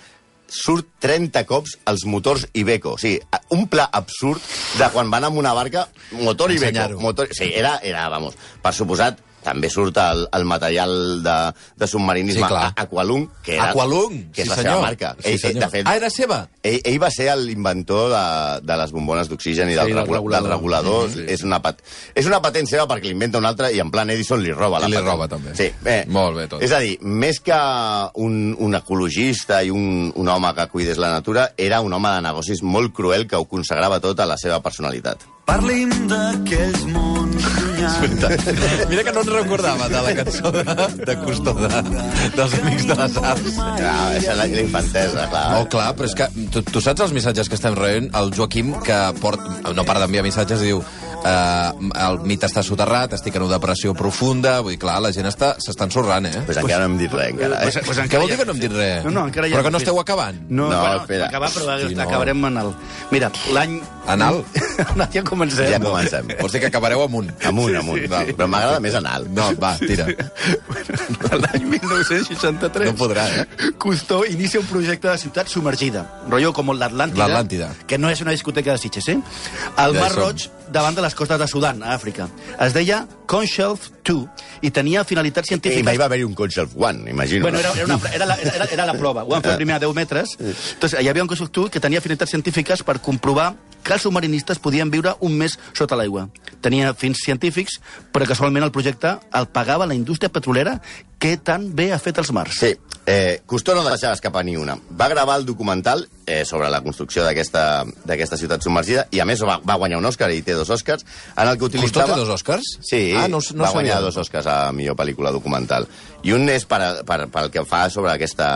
surt 0.49 0.89
30 1.05 1.45
cops 1.49 1.77
els 1.89 2.05
motors 2.09 2.47
Iveco. 2.57 2.97
O 2.97 3.01
sigui, 3.01 3.21
un 3.55 3.67
pla 3.71 3.89
absurd 3.93 4.43
de 4.81 4.91
quan 4.95 5.13
van 5.13 5.29
amb 5.29 5.41
una 5.41 5.55
barca, 5.57 5.87
motor 6.19 6.53
Iveco. 6.53 6.73
Ensenyar-ho. 6.73 7.01
Motor... 7.05 7.33
Sí, 7.37 7.51
era, 7.55 7.79
era, 7.85 8.09
vamos, 8.13 8.39
per 8.65 8.75
suposat, 8.77 9.21
també 9.49 9.71
surt 9.73 9.97
el, 10.05 10.27
el 10.37 10.45
material 10.45 10.93
de, 11.25 11.37
de 11.81 11.87
submarinisme 11.91 12.43
Sí, 12.45 12.49
clar. 12.53 12.69
Aqualung, 12.77 13.27
que 13.43 13.57
era, 13.57 13.71
Aqualung, 13.73 14.29
que 14.33 14.43
és 14.45 14.47
sí 14.47 14.51
la 14.53 14.57
senyor. 14.61 14.75
seva 14.77 14.87
marca. 14.87 15.15
Sí, 15.19 15.33
Ell- 15.33 15.41
senyor. 15.41 15.65
de 15.65 15.71
fet, 15.75 15.87
Ah, 15.89 15.97
era 15.97 16.11
seva? 16.13 16.41
ell, 16.63 16.81
ell 16.85 16.99
va 17.03 17.11
ser 17.11 17.31
l'inventor 17.41 18.11
de, 18.13 18.23
de 18.69 18.77
les 18.83 18.93
bombones 18.93 19.29
d'oxigen 19.31 19.71
i 19.73 19.75
del, 19.75 19.87
Sí, 19.89 19.93
del 19.95 20.03
regula, 20.05 20.19
regulador. 20.19 20.49
del 20.49 20.53
regulador. 20.59 21.09
Mhm, 21.09 21.15
sí. 21.15 21.25
és, 21.35 21.43
una 21.49 21.63
pat... 21.65 21.81
és 22.15 22.27
una 22.29 22.43
patent 22.45 22.67
seva 22.69 22.87
perquè 22.91 23.09
l'inventa 23.09 23.39
un 23.39 23.47
altre 23.49 23.73
i 23.73 23.81
en 23.81 23.91
plan 23.91 24.11
Edison 24.11 24.43
li 24.43 24.53
roba 24.53 24.79
la 24.81 24.87
I 24.87 24.91
li 24.91 24.97
patent. 24.99 25.11
roba, 25.11 25.29
també. 25.29 25.55
Sí, 25.57 25.71
bé. 25.83 26.05
Molt 26.09 26.37
bé, 26.37 26.47
tot. 26.49 26.63
És 26.63 26.73
a 26.73 26.79
dir, 26.85 26.99
més 27.03 27.41
que 27.41 27.57
un, 28.21 28.55
un 28.59 28.75
ecologista 28.79 29.63
i 29.65 29.71
un, 29.71 30.13
un 30.15 30.29
home 30.29 30.53
que 30.55 30.69
cuidés 30.69 30.99
la 30.99 31.11
natura, 31.13 31.53
era 31.57 31.81
un 31.81 31.93
home 31.93 32.11
de 32.17 32.23
negocis 32.29 32.63
molt 32.63 32.93
cruel 32.95 33.27
que 33.27 33.37
ho 33.37 33.45
consagrava 33.49 34.01
tot 34.01 34.21
a 34.21 34.27
la 34.27 34.37
seva 34.37 34.61
personalitat. 34.63 35.25
Parli'm 35.49 35.93
d'aquells 36.11 36.83
mons 36.93 37.47
llunyans. 37.55 38.45
Mira 38.91 39.05
que 39.07 39.13
no 39.17 39.23
ens 39.25 39.31
recordava 39.33 39.87
de 39.89 40.03
la 40.05 40.13
cançó 40.19 40.51
de, 40.53 40.63
de 41.09 41.15
Custó, 41.23 41.55
de, 41.57 41.71
dels 42.37 42.57
Amics 42.61 42.87
de 42.91 42.97
les 43.01 43.17
Arts. 43.23 43.57
Ah, 43.65 44.13
és 44.19 44.29
la, 44.29 44.45
la 44.45 44.61
infantesa, 44.61 45.25
clar. 45.33 45.47
Oh, 45.63 45.65
clar, 45.73 45.91
però 45.97 46.11
és 46.11 46.17
que 46.19 46.29
tu, 46.53 46.63
tu 46.69 46.83
saps 46.85 47.01
els 47.07 47.17
missatges 47.17 47.49
que 47.49 47.57
estem 47.57 47.77
rebent? 47.79 48.11
El 48.19 48.33
Joaquim, 48.37 48.75
que 48.85 48.99
port, 49.23 49.41
no 49.73 49.85
para 49.89 50.05
d'enviar 50.05 50.27
missatges, 50.27 50.61
diu 50.69 50.83
eh, 50.83 51.91
el 52.05 52.21
mit 52.29 52.45
està 52.45 52.61
soterrat, 52.67 53.17
estic 53.17 53.41
en 53.41 53.47
una 53.49 53.57
depressió 53.57 53.97
profunda... 53.97 54.59
Vull 54.61 54.77
dir, 54.77 54.83
clar, 54.85 54.99
la 55.05 55.15
gent 55.17 55.31
està- 55.33 55.55
s'està 55.65 55.89
ensorrant, 55.89 56.29
eh? 56.29 56.43
Pues 56.45 56.61
encara 56.61 56.85
no 56.85 56.93
hem 56.93 57.01
dit 57.01 57.15
res, 57.17 57.33
encara. 57.33 57.63
Pues- 57.65 57.81
Eh? 57.81 57.87
pues 57.89 57.97
Què 58.03 58.05
encara 58.05 58.25
vol 58.27 58.35
dir 58.35 58.41
que 58.43 58.49
no 58.51 58.53
hem 58.59 58.63
dit 58.67 58.77
res? 58.77 59.05
No, 59.09 59.17
no, 59.17 59.27
encara 59.33 59.49
ha 59.49 59.55
Però 59.57 59.65
que 59.65 59.73
no 59.73 59.81
esteu 59.81 60.01
acabant? 60.05 60.43
No, 60.51 60.69
No, 60.69 60.81
bueno, 60.83 61.01
espera. 61.07 61.27
acabar, 61.33 61.51
però 61.57 61.73
Hosti, 61.79 61.95
no. 61.95 62.03
acabarem 62.05 62.45
en 62.53 62.61
el... 62.67 62.75
Mira, 63.15 63.33
l'any 63.57 63.79
Anal? 64.09 64.43
ja 65.15 65.23
comencem. 65.27 65.69
Ja 65.71 65.79
comencem. 65.83 66.29
Vols 66.41 66.55
dir 66.55 66.63
que 66.63 66.71
acabareu 66.71 67.03
amunt? 67.05 67.31
Amunt, 67.45 67.77
amunt. 67.77 68.01
sí. 68.03 68.09
Val. 68.11 68.31
Però 68.39 68.49
m'agrada 68.49 68.81
més 68.81 68.95
anal. 68.97 69.27
No, 69.37 69.51
va, 69.61 69.75
tira. 69.81 70.07
L'any 71.39 71.65
1963... 71.69 72.89
No 72.89 72.95
podrà, 72.99 73.27
eh? 73.29 73.73
Cousteau 73.81 74.25
inicia 74.29 74.61
un 74.63 74.67
projecte 74.71 75.11
de 75.11 75.17
ciutat 75.21 75.51
submergida, 75.53 76.05
rotllo 76.29 76.53
com 76.57 76.73
l'Atlàntida, 76.73 77.27
L'Atlàntida. 77.27 77.69
que 77.87 77.99
no 78.01 78.11
és 78.11 78.21
una 78.25 78.33
discoteca 78.35 78.73
de 78.75 78.81
Sitges, 78.83 79.09
eh? 79.13 79.19
Al 79.77 79.95
Ja 79.97 80.01
Mar. 80.07 80.11
Roig, 80.17 80.49
davant 80.73 80.97
de 80.97 81.05
les 81.05 81.15
costes 81.15 81.39
de 81.41 81.47
Sudan, 81.51 81.83
a 81.83 81.95
Àfrica. 81.97 82.29
Es 82.65 82.75
deia 82.77 83.03
Conshelf 83.29 83.91
2 84.09 84.25
i 84.65 84.71
tenia 84.75 85.05
finalitats 85.05 85.49
I 85.51 85.55
científiques... 85.55 85.85
mai 85.87 86.01
va 86.01 86.09
haver-hi 86.09 86.25
un 86.25 86.35
Conshelf 86.39 86.73
One, 86.77 87.11
imagino. 87.11 87.43
Bueno, 87.45 87.61
era, 87.61 87.73
era, 87.77 87.85
una, 87.85 88.01
era, 88.13 88.27
la, 88.27 88.37
era, 88.41 88.69
era 88.73 88.87
la 88.89 88.95
prova. 88.97 89.25
Ho 89.25 89.35
van 89.37 89.45
fer 89.45 89.57
primer 89.61 89.77
a 89.77 89.83
10 89.85 89.95
metres. 89.97 90.37
Entonces, 90.41 90.99
hi 91.03 91.09
havia 91.13 91.23
un 91.25 91.29
constructor 91.31 91.71
que 91.71 91.81
tenia 91.81 92.01
finalitats 92.05 92.33
científiques 92.35 92.83
per 92.83 92.99
comprovar 93.05 93.53
que 93.83 93.97
els 93.97 94.03
submarinistes 94.03 94.59
podien 94.63 94.91
viure 94.91 95.15
un 95.25 95.37
mes 95.39 95.59
sota 95.73 95.97
l'aigua. 95.97 96.29
Tenia 96.63 96.95
fins 96.99 97.23
científics, 97.25 97.79
però 98.13 98.27
casualment 98.27 98.67
el 98.67 98.75
projecte 98.75 99.19
el 99.35 99.49
pagava 99.55 99.87
la 99.87 99.95
indústria 99.95 100.33
petrolera 100.33 100.81
que 101.19 101.37
tan 101.37 101.73
bé 101.75 101.93
ha 101.93 101.99
fet 101.99 102.19
els 102.21 102.31
mars. 102.35 102.59
Sí, 102.61 102.71
eh, 103.07 103.41
Cousteau 103.47 103.75
no 103.75 103.83
deixava 103.87 104.15
escapar 104.15 104.45
ni 104.47 104.55
una. 104.57 104.77
Va 105.01 105.09
gravar 105.11 105.39
el 105.41 105.47
documental 105.47 106.05
eh, 106.27 106.45
sobre 106.45 106.71
la 106.71 106.81
construcció 106.85 107.25
d'aquesta 107.27 107.85
d'aquesta 108.07 108.39
ciutat 108.39 108.63
submergida 108.63 109.09
i, 109.11 109.19
a 109.19 109.27
més, 109.27 109.43
va, 109.43 109.59
va 109.67 109.79
guanyar 109.81 109.99
un 109.99 110.07
Òscar 110.07 110.31
i 110.35 110.43
té 110.47 110.55
dos 110.55 110.71
Òscars, 110.71 111.07
en 111.35 111.49
el 111.49 111.57
que 111.57 111.65
Cousteau 111.65 111.83
utilitzava... 111.83 112.15
té 112.15 112.21
dos 112.21 112.35
Oscars? 112.37 112.71
Sí, 112.87 113.03
ah, 113.17 113.27
no, 113.27 113.41
no 113.41 113.65
va 113.65 113.73
sabia. 113.73 113.75
guanyar 113.81 114.01
dos 114.05 114.21
Oscars 114.23 114.47
a 114.47 114.59
millor 114.73 114.99
pel·lícula 114.99 115.35
documental. 115.35 115.89
I 116.23 116.35
un 116.37 116.49
és 116.53 116.67
per, 116.71 116.83
per, 117.07 117.25
per 117.33 117.47
el 117.49 117.51
que 117.55 117.67
fa 117.67 117.89
sobre 117.91 118.15
aquesta, 118.15 118.49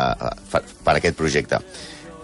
per, 0.52 0.62
per 0.85 0.97
aquest 0.99 1.19
projecte. 1.19 1.62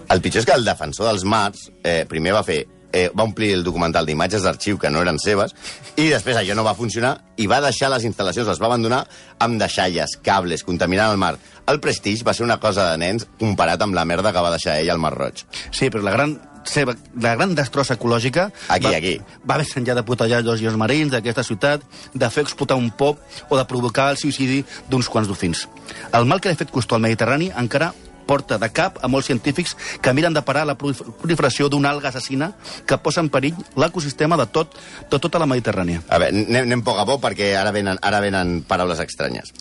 El 0.08 0.22
pitjor 0.24 0.40
és 0.44 0.48
que 0.48 0.56
el 0.56 0.64
defensor 0.64 1.10
dels 1.10 1.26
mars 1.28 1.66
eh, 1.82 2.04
primer 2.08 2.32
va 2.38 2.46
fer 2.46 2.62
eh, 2.92 3.08
va 3.16 3.26
omplir 3.26 3.52
el 3.54 3.64
documental 3.64 4.06
d'imatges 4.06 4.44
d'arxiu 4.44 4.78
que 4.78 4.90
no 4.90 5.02
eren 5.04 5.18
seves 5.22 5.54
i 5.96 6.08
després 6.08 6.38
allò 6.40 6.56
no 6.56 6.66
va 6.66 6.76
funcionar 6.78 7.14
i 7.36 7.46
va 7.50 7.60
deixar 7.64 7.90
les 7.92 8.06
instal·lacions, 8.08 8.48
les 8.48 8.60
va 8.60 8.68
abandonar 8.70 9.04
amb 9.44 9.60
deixalles, 9.60 10.18
cables, 10.22 10.64
contaminant 10.66 11.12
el 11.12 11.20
mar. 11.20 11.36
El 11.68 11.80
Prestige 11.80 12.24
va 12.24 12.34
ser 12.34 12.46
una 12.46 12.58
cosa 12.60 12.90
de 12.90 12.98
nens 12.98 13.28
comparat 13.38 13.82
amb 13.84 13.94
la 13.94 14.06
merda 14.08 14.32
que 14.32 14.44
va 14.44 14.54
deixar 14.54 14.78
ell 14.80 14.90
al 14.90 15.02
Mar 15.02 15.14
Roig. 15.14 15.44
Sí, 15.70 15.90
però 15.92 16.02
la 16.02 16.14
gran 16.16 16.38
seva, 16.68 16.94
la 17.20 17.34
gran 17.36 17.54
destrossa 17.56 17.96
ecològica... 17.96 18.48
Aquí, 18.68 18.88
va, 18.88 18.96
aquí. 18.96 19.14
Va 19.48 19.58
més 19.60 19.72
enllà 19.78 19.96
de 19.98 20.04
putallar 20.06 20.42
els 20.42 20.62
llocs 20.62 20.78
marins 20.80 21.12
d'aquesta 21.14 21.44
ciutat, 21.46 21.84
de 22.14 22.30
fer 22.32 22.44
explotar 22.46 22.78
un 22.80 22.90
pop 22.90 23.20
o 23.48 23.58
de 23.58 23.66
provocar 23.68 24.10
el 24.12 24.20
suïcidi 24.20 24.62
d'uns 24.90 25.08
quants 25.08 25.30
dofins. 25.30 25.66
El 26.12 26.28
mal 26.28 26.42
que 26.42 26.52
ha 26.52 26.58
fet 26.58 26.72
Cousteau 26.74 26.98
al 26.98 27.06
Mediterrani 27.06 27.52
encara 27.56 27.92
porta 28.28 28.58
de 28.60 28.68
cap 28.76 28.98
a 29.02 29.08
molts 29.08 29.26
científics 29.30 29.72
que 30.04 30.12
miren 30.12 30.34
de 30.36 30.42
parar 30.44 30.66
la 30.68 30.76
prolif- 30.78 31.00
proliferació 31.22 31.70
d'una 31.72 31.90
alga 31.94 32.10
assassina 32.12 32.52
que 32.86 32.98
posa 33.00 33.22
en 33.24 33.30
perill 33.32 33.56
l'ecosistema 33.80 34.36
de, 34.36 34.46
tot, 34.52 34.76
de 35.10 35.18
tota 35.18 35.40
la 35.40 35.48
Mediterrània. 35.48 36.02
A 36.12 36.18
veure, 36.20 36.44
anem, 36.44 36.66
anem 36.68 36.82
poc 36.84 37.00
a 37.00 37.06
poc 37.08 37.22
perquè 37.24 37.54
ara 37.56 37.72
venen, 37.74 37.98
ara 38.04 38.20
venen 38.20 38.58
paraules 38.68 39.00
estranyes. 39.00 39.54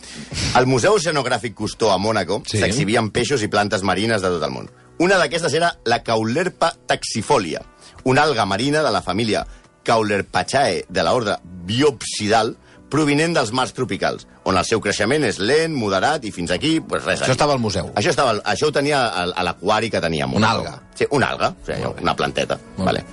Al 0.60 0.68
Museu 0.68 0.98
Oceanogràfic 1.00 1.56
Cousteau 1.56 1.94
a 1.94 1.98
Mònaco 1.98 2.42
Sí. 2.48 2.60
s'exhibien 2.60 3.10
peixos 3.16 3.42
i 3.44 3.48
plantes 3.48 3.84
marines 3.88 4.22
de 4.22 4.30
tot 4.36 4.44
el 4.44 4.52
món. 4.52 4.68
Una 5.00 5.18
d'aquestes 5.22 5.54
era 5.54 5.72
la 5.86 6.02
Caulerpa 6.04 6.74
taxifolia, 6.90 7.62
una 8.04 8.24
alga 8.24 8.46
marina 8.46 8.84
de 8.84 8.92
la 8.92 9.02
família 9.06 9.46
Caulerpachae 9.88 10.86
de 10.90 11.04
l'ordre 11.04 11.38
biopsidal 11.44 12.56
provinent 12.90 13.34
dels 13.36 13.52
mars 13.52 13.74
tropicals, 13.74 14.28
on 14.48 14.58
el 14.58 14.66
seu 14.66 14.80
creixement 14.82 15.24
és 15.28 15.40
lent, 15.40 15.74
moderat 15.76 16.24
i 16.26 16.32
fins 16.32 16.52
aquí, 16.52 16.80
pues 16.80 17.04
res. 17.04 17.22
Això 17.22 17.32
estava 17.36 17.54
al 17.54 17.60
museu. 17.60 17.92
Això, 17.96 18.10
estava, 18.14 18.32
al- 18.32 18.44
això 18.44 18.70
ho 18.70 18.72
tenia 18.72 19.06
al- 19.08 19.34
a 19.36 19.44
l'aquari 19.44 19.90
que 19.90 20.00
tenia 20.02 20.26
a 20.26 20.28
Una 20.28 20.52
alga. 20.52 20.82
Sí, 20.96 21.06
una 21.12 21.28
alga, 21.30 21.50
o 21.62 21.66
sigui, 21.66 21.84
una 22.02 22.16
planteta. 22.16 22.60
Vale. 22.78 23.04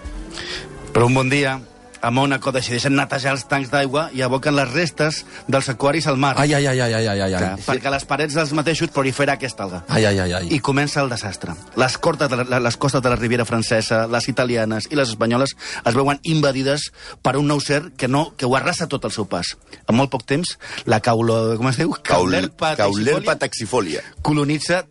Però 0.93 1.07
un 1.07 1.15
bon 1.15 1.29
dia, 1.29 1.61
a 2.05 2.11
Mònaco 2.13 2.53
decideixen 2.53 2.95
netejar 2.97 3.33
els 3.35 3.47
tancs 3.49 3.71
d'aigua 3.73 4.11
i 4.13 4.21
aboquen 4.23 4.55
les 4.57 4.71
restes 4.73 5.23
dels 5.49 5.69
aquaris 5.73 6.07
al 6.11 6.19
mar. 6.21 6.35
Ai, 6.39 6.53
ai, 6.55 6.67
ai, 6.69 6.81
ai, 6.81 6.93
ai, 6.95 7.07
ai, 7.09 7.21
ai, 7.25 7.33
Que, 7.39 7.51
ai. 7.57 7.65
perquè 7.65 7.91
les 7.91 8.05
parets 8.05 8.35
dels 8.37 8.53
mateixos 8.53 8.93
prolifera 8.93 9.35
aquesta 9.39 9.65
alga. 9.65 9.83
Ai, 9.89 10.05
ai, 10.05 10.19
ai, 10.21 10.33
ai. 10.33 10.49
I 10.55 10.61
comença 10.61 11.01
el 11.03 11.09
desastre. 11.09 11.55
Les, 11.81 11.97
cortes 11.99 12.29
de 12.31 12.45
la, 12.45 12.61
les 12.61 12.77
costes 12.77 13.03
de 13.03 13.09
la 13.09 13.17
Riviera 13.17 13.45
Francesa, 13.49 14.07
les 14.07 14.29
italianes 14.29 14.89
i 14.91 14.97
les 15.01 15.09
espanyoles 15.15 15.57
es 15.85 15.95
veuen 15.95 16.21
invadides 16.23 16.91
per 17.23 17.37
un 17.41 17.49
nou 17.49 17.61
ser 17.61 17.93
que 17.97 18.09
no 18.09 18.35
que 18.37 18.47
ho 18.47 18.57
arrasa 18.57 18.87
tot 18.87 19.05
el 19.05 19.13
seu 19.15 19.25
pas. 19.27 19.57
En 19.89 19.97
molt 19.97 20.11
poc 20.13 20.27
temps, 20.29 20.59
la 20.85 21.01
caulo... 21.01 21.57
Com 21.57 21.69
es 21.73 21.79
diu? 21.81 21.97
Caulerpa, 22.03 22.75
Caulerpa 22.77 23.37
taxifolia. 23.41 24.03
colonitza 24.23 24.85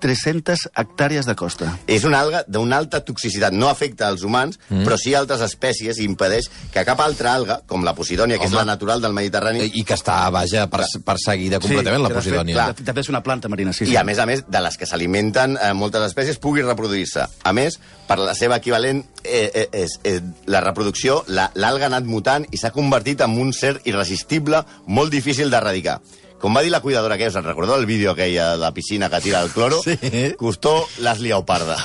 3.300 0.00 0.68
hectàrees 0.76 1.26
de 1.26 1.34
costa. 1.34 1.70
És 1.86 2.04
una 2.04 2.20
alga 2.20 2.42
d'una 2.46 2.78
alta 2.78 3.00
toxicitat. 3.04 3.52
No 3.56 3.68
afecta 3.68 4.08
als 4.08 4.22
humans, 4.26 4.58
mm. 4.68 4.84
però 4.86 4.98
sí 5.00 5.14
a 5.14 5.20
altres 5.22 5.40
espècies 5.46 5.98
i 5.98 6.06
impedeix 6.06 6.48
que 6.72 6.84
cap 6.86 7.00
altra 7.00 7.32
alga, 7.34 7.60
com 7.66 7.84
la 7.84 7.94
posidònia, 7.96 8.38
que 8.38 8.46
és 8.48 8.52
Home. 8.52 8.62
la 8.64 8.72
natural 8.72 9.00
del 9.02 9.14
Mediterrani, 9.16 9.64
I 9.74 9.84
que 9.84 9.94
està, 9.96 10.18
vaja, 10.30 10.66
per, 10.72 10.84
perseguida 11.04 11.60
completament, 11.60 12.02
la 12.02 12.08
que 12.08 12.14
de 12.14 12.20
fet- 12.20 12.32
Posidònia. 12.32 12.66
De 12.76 12.92
fet, 12.92 12.98
és 13.04 13.08
una 13.12 13.22
planta 13.22 13.48
marina, 13.48 13.72
sí. 13.72 13.84
i 13.84 13.88
sí. 13.94 13.96
a 13.96 14.04
més 14.04 14.18
a 14.18 14.26
més 14.26 14.44
de 14.48 14.60
les 14.60 14.76
que 14.76 14.86
s'alimenten 14.86 15.56
eh, 15.56 15.72
moltes 15.72 16.02
espècies 16.10 16.38
pugui 16.42 16.62
reproduir-se. 16.62 17.26
A 17.44 17.52
més, 17.56 17.78
per 18.06 18.18
la 18.18 18.34
seva 18.34 18.56
equivalent 18.60 19.02
eh, 19.24 19.50
eh, 19.52 19.68
és, 19.72 19.98
és 20.04 20.22
la 20.46 20.60
reproducció, 20.60 21.22
la- 21.28 21.50
l'alga 21.54 21.86
ha 21.86 21.92
anat 21.92 22.04
mutant 22.04 22.46
i 22.50 22.56
s'ha 22.60 22.70
convertit 22.74 23.20
en 23.24 23.38
un 23.40 23.52
ser 23.52 23.80
irresistible, 23.84 24.62
molt 24.86 25.10
difícil 25.12 25.50
d'erradicar. 25.50 26.00
Com 26.40 26.54
va 26.54 26.62
dir 26.62 26.70
la 26.70 26.80
cuidadora 26.84 27.16
que 27.18 27.26
us 27.30 27.36
en 27.38 27.44
recordeu 27.46 27.76
el 27.80 27.86
vídeo 27.86 28.10
aquella 28.12 28.52
de 28.52 28.58
la 28.60 28.72
piscina 28.74 29.08
que 29.08 29.20
tira 29.24 29.40
el 29.42 29.50
cloro? 29.50 29.80
Sí. 29.82 29.96
Costó 30.36 30.86
l'has 31.00 31.20
liat 31.24 31.44
parda. 31.48 31.76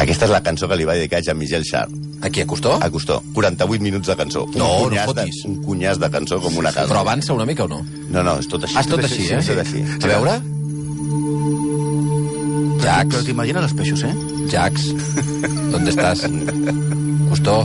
Aquesta 0.00 0.24
és 0.26 0.32
la 0.32 0.40
cançó 0.42 0.66
que 0.68 0.76
li 0.80 0.86
va 0.88 0.94
dedicar 0.96 1.20
Jean-Michel 1.22 1.64
Jarre. 1.68 1.92
Aquí 2.24 2.40
a 2.42 2.46
Costó? 2.48 2.74
A 2.82 2.88
Costó. 2.90 3.20
48 3.34 3.82
minuts 3.84 4.08
de 4.08 4.16
cançó. 4.16 4.46
No, 4.54 4.64
no 4.66 4.88
cunyàs 4.88 5.06
de, 5.14 5.22
fotis. 5.24 5.42
un 5.48 5.58
cunyàs 5.64 6.00
de 6.00 6.08
cançó 6.12 6.40
com 6.40 6.56
una 6.60 6.72
casa. 6.72 6.88
Però 6.90 7.02
avança 7.04 7.32
una 7.36 7.46
mica 7.48 7.64
o 7.64 7.68
no? 7.68 7.80
No, 8.10 8.22
no, 8.24 8.38
és 8.40 8.48
tot 8.48 8.64
així. 8.66 8.76
Ah, 8.76 8.82
és 8.84 8.90
tot 8.90 9.04
així, 9.04 9.28
eh? 9.28 9.38
És 9.40 9.50
tot 9.52 9.60
així. 9.62 9.84
A 10.00 10.10
veure? 10.10 10.38
Jax, 12.80 13.12
Però 13.12 13.22
t'imagines 13.26 13.66
els 13.68 13.74
peixos, 13.76 14.02
eh? 14.08 14.12
Jax, 14.50 14.88
¿dónde 15.72 15.90
estás? 15.92 16.24
Costó. 17.28 17.60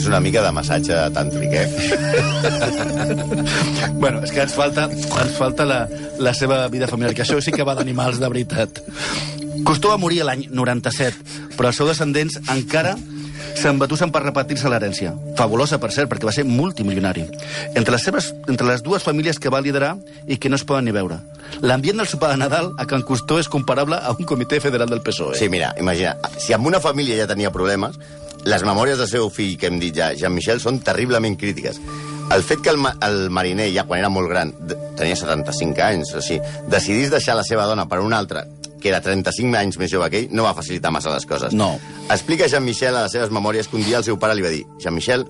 És 0.00 0.06
una 0.08 0.16
mica 0.24 0.40
de 0.40 0.48
massatge 0.56 0.96
tàntric, 1.12 1.52
eh? 1.52 1.68
Bueno, 4.00 4.24
és 4.24 4.32
que 4.32 4.40
ens 4.46 4.54
falta, 4.56 4.86
ens 4.88 5.36
falta 5.36 5.68
la, 5.68 5.84
la 6.18 6.32
seva 6.32 6.64
vida 6.72 6.88
familiar, 6.88 7.12
que 7.16 7.22
això 7.26 7.36
sí 7.44 7.52
que 7.52 7.64
va 7.68 7.74
d'animals 7.76 8.16
de 8.22 8.28
veritat. 8.32 8.80
Costó 9.68 9.92
va 9.92 10.00
morir 10.00 10.24
l'any 10.24 10.46
97, 10.48 11.52
però 11.58 11.68
els 11.68 11.76
seus 11.76 11.92
descendents 11.92 12.40
encara 12.48 12.96
s'embatussen 13.60 14.08
per 14.12 14.22
repetir-se 14.24 14.68
l'herència. 14.72 15.12
Fabulosa, 15.36 15.78
per 15.82 15.90
cert, 15.92 16.08
perquè 16.10 16.26
va 16.28 16.34
ser 16.34 16.44
multimilionari. 16.48 17.24
Entre 17.74 17.92
les, 17.92 18.02
seves, 18.02 18.34
entre 18.48 18.66
les 18.68 18.82
dues 18.86 19.04
famílies 19.04 19.38
que 19.42 19.52
va 19.52 19.60
liderar 19.60 19.96
i 20.26 20.38
que 20.40 20.48
no 20.48 20.56
es 20.56 20.64
poden 20.64 20.84
ni 20.88 20.94
veure. 20.96 21.20
L'ambient 21.60 22.00
del 22.00 22.08
sopar 22.08 22.30
de 22.32 22.38
Nadal 22.40 22.72
a 22.78 22.86
Can 22.88 23.04
Costó 23.04 23.38
és 23.42 23.50
comparable 23.52 23.96
a 24.00 24.14
un 24.16 24.24
comitè 24.28 24.60
federal 24.64 24.88
del 24.88 25.02
PSOE. 25.04 25.36
Sí, 25.36 25.50
mira, 25.52 25.74
imagina, 25.80 26.16
si 26.38 26.56
amb 26.56 26.66
una 26.70 26.80
família 26.80 27.18
ja 27.20 27.28
tenia 27.28 27.52
problemes, 27.52 28.00
les 28.44 28.62
memòries 28.64 28.98
del 29.00 29.08
seu 29.10 29.28
fill, 29.32 29.56
que 29.60 29.68
hem 29.68 29.80
dit 29.82 29.96
ja, 29.96 30.12
Jean-Michel, 30.16 30.62
són 30.62 30.80
terriblement 30.84 31.36
crítiques. 31.40 31.80
El 32.30 32.44
fet 32.46 32.62
que 32.62 32.70
el, 32.70 32.78
ma 32.78 32.94
el 33.02 33.28
mariner, 33.34 33.66
ja 33.74 33.84
quan 33.88 33.98
era 34.00 34.10
molt 34.12 34.30
gran, 34.30 34.52
tenia 34.98 35.18
75 35.18 35.82
anys, 35.82 36.14
o 36.14 36.22
sigui, 36.22 36.38
decidís 36.70 37.10
deixar 37.10 37.34
la 37.36 37.44
seva 37.46 37.66
dona 37.66 37.88
per 37.90 37.98
una 38.04 38.20
altra, 38.22 38.44
que 38.80 38.88
era 38.88 39.02
35 39.04 39.58
anys 39.58 39.78
més 39.80 39.90
jove 39.92 40.08
que 40.12 40.22
ell, 40.22 40.30
no 40.32 40.46
va 40.46 40.54
facilitar 40.56 40.92
massa 40.94 41.12
les 41.12 41.26
coses. 41.28 41.52
No. 41.52 41.74
Explica 42.08 42.48
Jean-Michel 42.48 42.96
a 42.96 43.04
les 43.04 43.18
seves 43.18 43.34
memòries 43.34 43.68
que 43.68 43.76
un 43.76 43.84
dia 43.84 43.98
el 43.98 44.06
seu 44.06 44.18
pare 44.18 44.38
li 44.38 44.46
va 44.46 44.54
dir 44.54 44.64
Jean-Michel, 44.80 45.26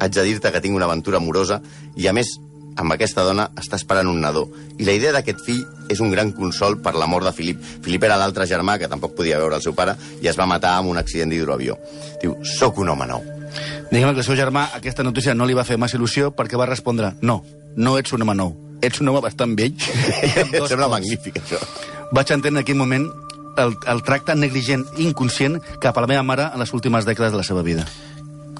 haig 0.00 0.14
de 0.14 0.24
dir-te 0.26 0.52
que 0.54 0.62
tinc 0.64 0.76
una 0.76 0.88
aventura 0.88 1.20
amorosa 1.20 1.60
i, 1.96 2.08
a 2.08 2.14
més, 2.16 2.38
amb 2.78 2.94
aquesta 2.94 3.24
dona 3.26 3.48
està 3.58 3.76
esperant 3.76 4.08
un 4.10 4.20
nadó. 4.22 4.46
I 4.78 4.86
la 4.86 4.94
idea 4.96 5.12
d'aquest 5.14 5.42
fill 5.44 5.64
és 5.90 6.00
un 6.04 6.12
gran 6.14 6.30
consol 6.36 6.78
per 6.84 6.94
la 6.94 7.08
mort 7.10 7.26
de 7.26 7.32
Filip. 7.34 7.60
Filip 7.84 8.06
era 8.06 8.18
l'altre 8.20 8.46
germà, 8.46 8.78
que 8.78 8.88
tampoc 8.90 9.16
podia 9.18 9.40
veure 9.40 9.58
el 9.58 9.64
seu 9.64 9.74
pare, 9.74 9.96
i 10.22 10.30
es 10.30 10.38
va 10.38 10.46
matar 10.46 10.76
amb 10.78 10.92
un 10.92 11.00
accident 11.00 11.34
d'hidroavió. 11.34 11.78
Diu, 12.22 12.36
sóc 12.46 12.78
un 12.78 12.94
home 12.94 13.08
nou. 13.10 13.24
Diguem 13.90 14.12
que 14.12 14.22
el 14.22 14.26
seu 14.26 14.36
germà 14.38 14.68
aquesta 14.76 15.02
notícia 15.02 15.34
no 15.34 15.46
li 15.48 15.56
va 15.56 15.64
fer 15.64 15.78
massa 15.80 15.96
il·lusió 15.96 16.30
perquè 16.36 16.58
va 16.60 16.66
respondre 16.68 17.14
no, 17.24 17.40
no 17.76 17.96
ets 17.98 18.12
un 18.12 18.22
home 18.22 18.34
nou, 18.36 18.52
ets 18.84 19.00
un 19.00 19.08
home 19.08 19.22
bastant 19.24 19.56
vell. 19.58 19.74
sembla 19.80 20.86
cols." 20.86 20.92
magnífic, 20.98 21.40
això. 21.40 21.62
Vaig 22.12 22.30
entendre 22.36 22.58
en 22.58 22.64
aquell 22.64 22.78
moment 22.78 23.08
el, 23.58 23.74
el 23.90 24.04
tracte 24.06 24.36
negligent 24.38 24.84
inconscient 25.02 25.58
cap 25.82 25.96
a 25.96 26.04
la 26.04 26.10
meva 26.10 26.22
mare 26.22 26.50
en 26.52 26.62
les 26.62 26.72
últimes 26.76 27.08
dècades 27.08 27.34
de 27.34 27.40
la 27.40 27.46
seva 27.46 27.64
vida. 27.66 27.88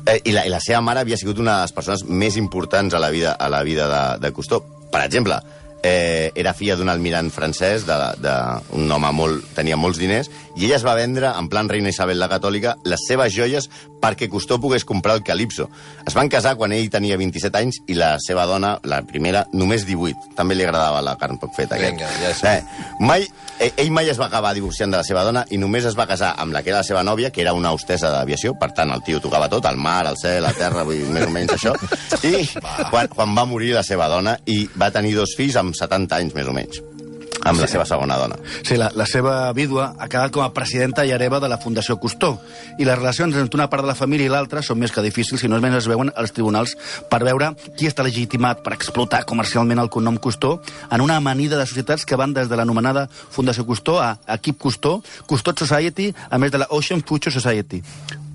Eh, 0.08 0.20
i, 0.24 0.32
la, 0.32 0.46
I 0.48 0.52
la 0.52 0.60
seva 0.64 0.80
mare 0.80 1.02
havia 1.04 1.18
sigut 1.20 1.40
una 1.42 1.58
de 1.58 1.66
les 1.66 1.74
persones 1.76 2.06
més 2.08 2.38
importants 2.40 2.94
a 2.96 3.00
la 3.02 3.10
vida, 3.12 3.34
a 3.36 3.48
la 3.52 3.60
vida 3.66 3.88
de, 3.90 4.02
de 4.22 4.32
Cousteau. 4.32 4.62
Per 4.88 5.02
exemple, 5.04 5.36
eh, 5.82 6.32
era 6.34 6.54
filla 6.56 6.78
d'un 6.78 6.88
almirant 6.88 7.28
francès, 7.34 7.84
de, 7.86 7.98
de, 8.24 8.34
un 8.78 8.88
home 8.90 9.10
molt, 9.12 9.50
tenia 9.58 9.76
molts 9.76 10.00
diners, 10.00 10.30
i 10.58 10.64
ella 10.66 10.74
es 10.76 10.82
va 10.82 10.96
vendre, 10.98 11.30
en 11.38 11.46
plan 11.48 11.68
reina 11.70 11.92
Isabel 11.92 12.18
la 12.18 12.26
Catòlica, 12.26 12.72
les 12.82 13.04
seves 13.06 13.30
joies 13.30 13.68
perquè 14.02 14.26
Cousteau 14.30 14.58
pogués 14.58 14.84
comprar 14.84 15.14
el 15.14 15.22
Calipso. 15.22 15.68
Es 16.06 16.16
van 16.18 16.26
casar 16.28 16.56
quan 16.58 16.74
ell 16.74 16.90
tenia 16.90 17.18
27 17.20 17.60
anys 17.60 17.78
i 17.86 17.94
la 17.94 18.16
seva 18.22 18.46
dona, 18.50 18.72
la 18.82 18.98
primera, 19.06 19.44
només 19.54 19.86
18. 19.86 20.34
També 20.38 20.56
li 20.58 20.66
agradava 20.66 21.04
la 21.04 21.14
carn 21.20 21.38
poc 21.38 21.54
feta. 21.54 21.76
aquest. 21.78 21.94
Vinga, 21.94 22.10
ja 22.18 22.32
és. 22.34 22.42
Eh, 22.42 22.98
mai, 23.06 23.28
eh, 23.60 23.70
ell 23.76 23.94
mai 23.94 24.10
es 24.10 24.18
va 24.18 24.26
acabar 24.26 24.52
divorciant 24.54 24.90
de 24.90 24.98
la 24.98 25.06
seva 25.06 25.22
dona 25.22 25.46
i 25.50 25.62
només 25.62 25.86
es 25.86 25.98
va 25.98 26.08
casar 26.10 26.34
amb 26.36 26.52
la 26.52 26.64
que 26.64 26.74
era 26.74 26.82
la 26.82 26.90
seva 26.90 27.06
nòvia, 27.06 27.30
que 27.30 27.42
era 27.46 27.54
una 27.54 27.72
hostessa 27.72 28.10
d'aviació, 28.10 28.58
per 28.58 28.72
tant, 28.74 28.90
el 28.90 29.06
tio 29.06 29.22
tocava 29.22 29.48
tot, 29.48 29.64
el 29.70 29.78
mar, 29.78 30.06
el 30.10 30.18
cel, 30.18 30.42
la 30.42 30.54
terra, 30.58 30.82
vull 30.82 30.98
dir, 30.98 31.06
més 31.14 31.26
o 31.26 31.30
menys 31.30 31.54
això. 31.54 31.74
I 32.26 32.48
quan, 32.90 33.06
quan 33.14 33.38
va 33.38 33.46
morir 33.46 33.76
la 33.78 33.86
seva 33.86 34.10
dona 34.10 34.40
i 34.46 34.64
va 34.74 34.90
tenir 34.90 35.14
dos 35.14 35.38
fills 35.38 35.54
amb 35.54 35.78
70 35.78 36.18
anys, 36.18 36.34
més 36.34 36.50
o 36.50 36.56
menys 36.56 36.97
amb 37.44 37.60
la 37.60 37.68
seva 37.70 37.84
segona 37.88 38.18
dona. 38.18 38.38
Sí, 38.62 38.76
la, 38.80 38.90
la 38.94 39.06
seva 39.06 39.52
vídua 39.56 39.92
ha 39.98 40.08
quedat 40.10 40.32
com 40.34 40.44
a 40.44 40.50
presidenta 40.54 41.04
i 41.06 41.12
hereva 41.14 41.40
de 41.40 41.48
la 41.50 41.58
Fundació 41.62 41.98
Custó. 42.00 42.34
I 42.78 42.86
les 42.88 42.98
relacions 42.98 43.36
entre 43.36 43.58
una 43.58 43.68
part 43.70 43.84
de 43.84 43.92
la 43.92 43.96
família 43.98 44.28
i 44.28 44.32
l'altra 44.32 44.62
són 44.64 44.80
més 44.80 44.92
que 44.94 45.04
difícils 45.04 45.42
si 45.42 45.50
no 45.50 45.58
almenys 45.58 45.82
es 45.82 45.90
veuen 45.90 46.12
als 46.16 46.34
tribunals 46.36 46.74
per 47.10 47.22
veure 47.24 47.52
qui 47.78 47.88
està 47.90 48.06
legitimat 48.06 48.62
per 48.64 48.74
explotar 48.76 49.24
comercialment 49.28 49.82
el 49.82 49.90
cognom 49.92 50.18
Custó 50.22 50.58
en 50.90 51.04
una 51.04 51.16
amanida 51.16 51.58
de 51.58 51.66
societats 51.66 52.06
que 52.06 52.18
van 52.18 52.34
des 52.34 52.48
de 52.48 52.56
l'anomenada 52.58 53.08
Fundació 53.08 53.66
Custó 53.66 53.98
a 54.02 54.16
Equip 54.38 54.58
Custó, 54.58 54.98
Custot 55.26 55.58
Society, 55.58 56.12
a 56.30 56.38
més 56.38 56.52
de 56.52 56.62
la 56.62 56.68
Ocean 56.70 57.02
Future 57.02 57.32
Society. 57.34 57.82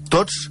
Tots 0.09 0.47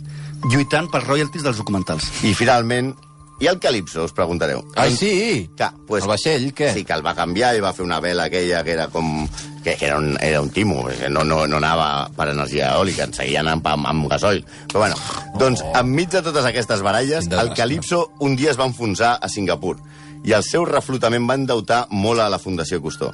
lluitant 0.51 0.89
pels 0.91 1.07
royalties 1.07 1.45
dels 1.47 1.59
documentals. 1.61 2.09
I 2.27 2.35
finalment, 2.35 2.93
i 3.41 3.49
el 3.51 3.59
Calipso, 3.59 4.05
us 4.05 4.13
preguntareu? 4.15 4.61
Ai, 4.77 4.93
sí? 4.95 5.51
Que, 5.57 5.67
pues, 5.89 6.05
El 6.05 6.11
vaixell, 6.13 6.45
què? 6.55 6.73
Sí, 6.75 6.85
que 6.87 6.95
el 6.95 7.03
va 7.05 7.15
canviar 7.19 7.57
i 7.57 7.63
va 7.65 7.73
fer 7.75 7.83
una 7.85 7.99
vela 8.01 8.29
aquella 8.31 8.63
que 8.63 8.77
era 8.77 8.87
com... 8.89 9.27
que, 9.65 9.77
era, 9.81 9.99
un, 9.99 10.17
era 10.21 10.41
un 10.41 10.51
timo, 10.51 10.85
que 10.87 11.09
no, 11.09 11.25
no, 11.25 11.47
no 11.47 11.57
anava 11.59 12.11
per 12.17 12.29
energia 12.31 12.73
eòlica, 12.77 13.07
en 13.07 13.15
seguia 13.15 13.41
anant 13.43 13.63
amb, 13.67 13.87
amb 13.87 14.07
gasoil. 14.11 14.45
Però 14.71 14.85
bueno, 14.85 14.99
doncs, 15.39 15.65
enmig 15.79 16.11
de 16.15 16.23
totes 16.23 16.47
aquestes 16.47 16.83
baralles, 16.83 17.31
el. 17.31 17.53
Calipso 17.59 18.13
un 18.21 18.37
dia 18.37 18.51
es 18.51 18.59
va 18.59 18.67
enfonsar 18.71 19.17
a 19.21 19.31
Singapur 19.31 19.77
i 20.23 20.35
el 20.37 20.45
seu 20.47 20.65
reflotament 20.69 21.27
va 21.27 21.39
endeutar 21.39 21.87
molt 21.91 22.23
a 22.23 22.29
la 22.31 22.39
Fundació 22.39 22.81
Custó. 22.83 23.11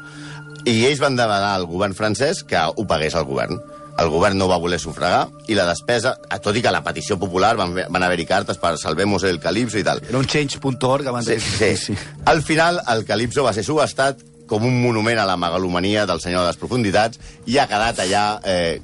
I 0.69 0.85
ells 0.85 1.01
van 1.01 1.17
demanar 1.17 1.55
al 1.57 1.65
govern 1.69 1.95
francès 1.97 2.43
que 2.45 2.61
ho 2.61 2.85
pagués 2.89 3.17
el 3.17 3.25
govern. 3.25 3.57
El 3.99 4.09
govern 4.13 4.39
no 4.39 4.47
va 4.47 4.57
voler 4.63 4.79
sufragar 4.79 5.25
i 5.51 5.57
la 5.59 5.65
despesa, 5.67 6.13
tot 6.43 6.55
i 6.57 6.63
que 6.63 6.71
la 6.71 6.85
petició 6.87 7.17
popular 7.19 7.57
van, 7.59 7.73
van 7.75 8.03
haver-hi 8.07 8.27
cartes 8.29 8.59
per 8.63 8.77
salvemos 8.79 9.25
el 9.27 9.41
Calipso 9.43 9.79
i 9.81 9.85
tal. 9.85 10.01
Era 10.09 10.19
un 10.21 10.27
change.org 10.27 11.07
abans 11.11 11.27
Sí, 11.27 11.39
de... 11.59 11.77
sí. 11.77 11.97
Al 12.25 12.43
final, 12.43 12.79
el 12.95 13.05
Calipso 13.05 13.43
va 13.43 13.53
ser 13.57 13.65
subestat 13.67 14.23
com 14.49 14.65
un 14.65 14.79
monument 14.81 15.19
a 15.21 15.27
la 15.29 15.37
megalomania 15.37 16.07
del 16.09 16.23
senyor 16.23 16.41
de 16.47 16.53
les 16.53 16.57
profunditats 16.57 17.19
i 17.51 17.59
ha 17.59 17.67
quedat 17.69 17.99
allà 18.07 18.23
eh, 18.49 18.79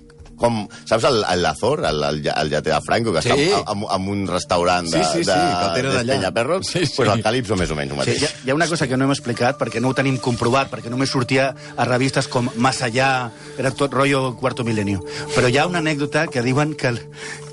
com... 0.44 0.60
Saps 0.84 1.08
el, 1.08 1.22
el 1.32 1.42
Lazor, 1.42 1.82
el, 1.88 2.02
el, 2.10 2.20
el 2.28 2.50
lleter 2.52 2.74
de 2.74 2.80
Franco, 2.84 3.12
que 3.16 3.22
Sí. 3.24 3.32
està 3.32 3.62
en, 3.72 3.84
en 3.96 4.08
un 4.12 4.26
restaurant 4.28 4.86
de, 4.92 5.00
Sí, 5.00 5.04
sí, 5.12 5.24
sí, 5.24 5.30
de, 5.30 5.38
el 5.40 5.88
allà. 5.88 6.04
d'Espenyaperros? 6.04 6.66
Sí, 6.68 6.84
sí. 6.86 6.92
Pues 7.00 7.08
el 7.14 7.22
Calipso 7.24 7.56
més 7.56 7.70
o 7.72 7.78
menys 7.78 7.90
Sí, 7.90 7.96
ho 7.96 8.00
mateix. 8.02 8.22
hi, 8.22 8.26
ha, 8.28 8.32
hi 8.44 8.50
ha 8.52 8.58
una 8.60 8.68
cosa 8.68 8.86
que 8.90 8.96
no 9.00 9.08
hem 9.08 9.14
explicat 9.16 9.58
perquè 9.60 9.80
no 9.80 9.90
ho 9.90 9.96
tenim 9.96 10.18
comprovat, 10.22 10.68
perquè 10.70 10.92
només 10.92 11.10
sortia 11.10 11.54
a 11.76 11.84
revistes 11.88 12.28
com 12.28 12.50
Más 12.56 12.82
allá, 12.82 13.30
era 13.58 13.70
tot 13.72 13.92
rotllo 13.96 14.36
Cuarto 14.36 14.64
Milenio. 14.64 15.00
Però 15.34 15.48
hi 15.48 15.56
ha 15.58 15.66
una 15.66 15.80
anècdota 15.80 16.26
que 16.28 16.42
diuen 16.44 16.74
que, 16.76 16.92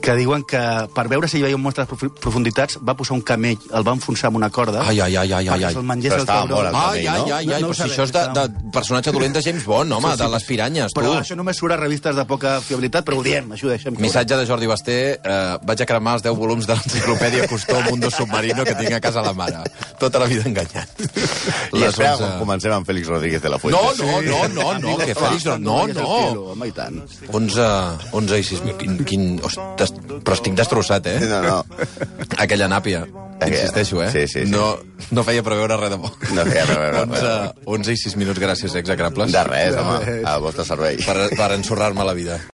que 0.02 0.16
diuen 0.18 0.44
que 0.44 0.60
per 0.96 1.08
veure 1.12 1.28
si 1.30 1.38
hi 1.40 1.44
havia 1.46 1.58
mostres 1.62 1.88
de 1.88 1.94
profu- 1.94 2.12
profunditats 2.20 2.80
va 2.88 2.96
posar 2.98 3.14
un 3.16 3.22
camell, 3.22 3.58
el 3.74 3.84
va 3.88 3.94
enfonsar 3.94 4.28
amb 4.32 4.38
una 4.40 4.50
corda 4.50 4.82
Ai, 4.88 5.00
ai, 5.00 5.16
ai, 5.16 5.32
ai, 5.32 5.48
ai, 5.48 5.50
perquè 5.54 5.68
ai. 5.68 5.74
se'l 5.76 5.84
mengés 5.86 6.12
Però 6.12 6.22
el 6.22 6.26
estava 6.26 6.48
tauró. 6.48 6.56
mort, 6.56 6.70
el 6.70 6.76
Ai, 6.76 7.06
ai, 7.08 7.32
ai, 7.32 7.54
ai, 7.54 7.62
No, 7.62 7.68
no 7.68 7.74
però 7.74 7.78
si 7.78 7.90
això 7.92 8.04
és 8.08 8.12
de, 8.16 8.24
de 8.38 8.72
personatge 8.74 9.12
dolent 9.14 9.34
de 9.38 9.42
James 9.46 9.66
Bond, 9.66 9.94
home, 9.94 10.16
de 10.18 10.28
les 10.34 10.44
piranyes, 10.50 10.92
tu. 10.94 11.00
Però 11.02 11.14
això 11.20 11.36
només 11.38 11.58
surt 11.62 11.74
a 11.74 11.78
revistes 11.78 12.16
de 12.16 12.26
poca 12.26 12.56
fiabilitat, 12.66 13.06
però 13.06 13.20
ho 13.20 13.24
diem, 13.24 13.52
això 13.54 13.68
ho 13.70 13.74
deixem. 13.76 13.96
Missatge 14.02 14.38
de 14.42 14.46
Jordi 14.50 14.68
Basté, 14.72 14.98
eh, 15.22 15.58
vaig 15.64 15.82
a 15.82 15.86
cremar 15.86 16.16
els 16.18 16.24
10 16.26 16.36
volums 16.38 16.66
de 16.68 16.74
l'enciclopèdia 16.80 17.48
Costó 17.48 17.80
Mundo 17.90 18.10
Submarino 18.10 18.64
que 18.66 18.76
tinc 18.76 18.92
a 18.98 19.00
casa 19.00 19.22
la 19.22 19.34
mare. 19.34 19.62
Tota 20.00 20.20
la 20.20 20.26
vida 20.26 20.44
enganyat. 20.50 20.90
I 21.74 21.78
Les 21.78 21.90
espera, 21.90 22.16
11. 22.16 22.24
quan 22.26 22.40
comencem 22.40 22.74
amb 22.74 22.86
Félix 22.88 23.08
Rodríguez 23.08 23.42
de 23.42 23.50
la 23.50 23.60
Fuente. 23.60 23.78
No, 23.78 23.94
no, 23.94 24.22
no, 24.22 24.48
no, 24.50 24.80
no, 24.80 24.98
que 24.98 25.14
Fèlix, 25.16 25.46
no, 25.46 25.58
no, 25.60 25.88
és 25.88 25.96
el 25.96 26.02
no. 26.02 26.18
filo, 26.30 26.46
Home, 26.56 26.68
i 26.68 26.72
tant. 26.72 27.02
11, 27.32 27.70
11 28.12 28.40
i 28.40 28.44
6 28.44 28.64
mil, 28.66 28.76
quin, 28.82 28.98
quin, 29.06 29.40
ostres, 29.92 30.24
però 30.26 30.38
estic 30.38 30.56
destrossat, 30.58 31.08
eh? 31.12 31.20
No, 31.30 31.42
no. 31.46 31.58
Aquella 32.38 32.68
nàpia, 32.72 33.04
Aquella- 33.40 33.62
insisteixo, 33.62 34.02
eh? 34.04 34.10
Sí, 34.12 34.26
sí, 34.28 34.46
sí. 34.46 34.52
No, 34.52 34.80
no 35.12 35.24
feia 35.28 35.44
preveure 35.46 35.78
res 35.78 35.94
de 35.94 36.00
bo. 36.02 36.12
No 36.34 36.46
feia 36.50 36.66
preveure 36.66 37.06
res. 37.06 37.22
11, 37.22 37.54
11 37.78 37.94
i 37.94 38.02
6 38.04 38.18
minuts, 38.22 38.42
gràcies, 38.42 38.76
execrables. 38.82 39.32
De 39.32 39.44
res, 39.48 39.78
home, 39.78 40.18
al 40.26 40.42
vostre 40.42 40.66
servei. 40.68 40.98
Per, 41.06 41.18
per 41.38 41.52
ensorrar-me 41.60 42.04
la 42.08 42.14
vida. 42.18 42.42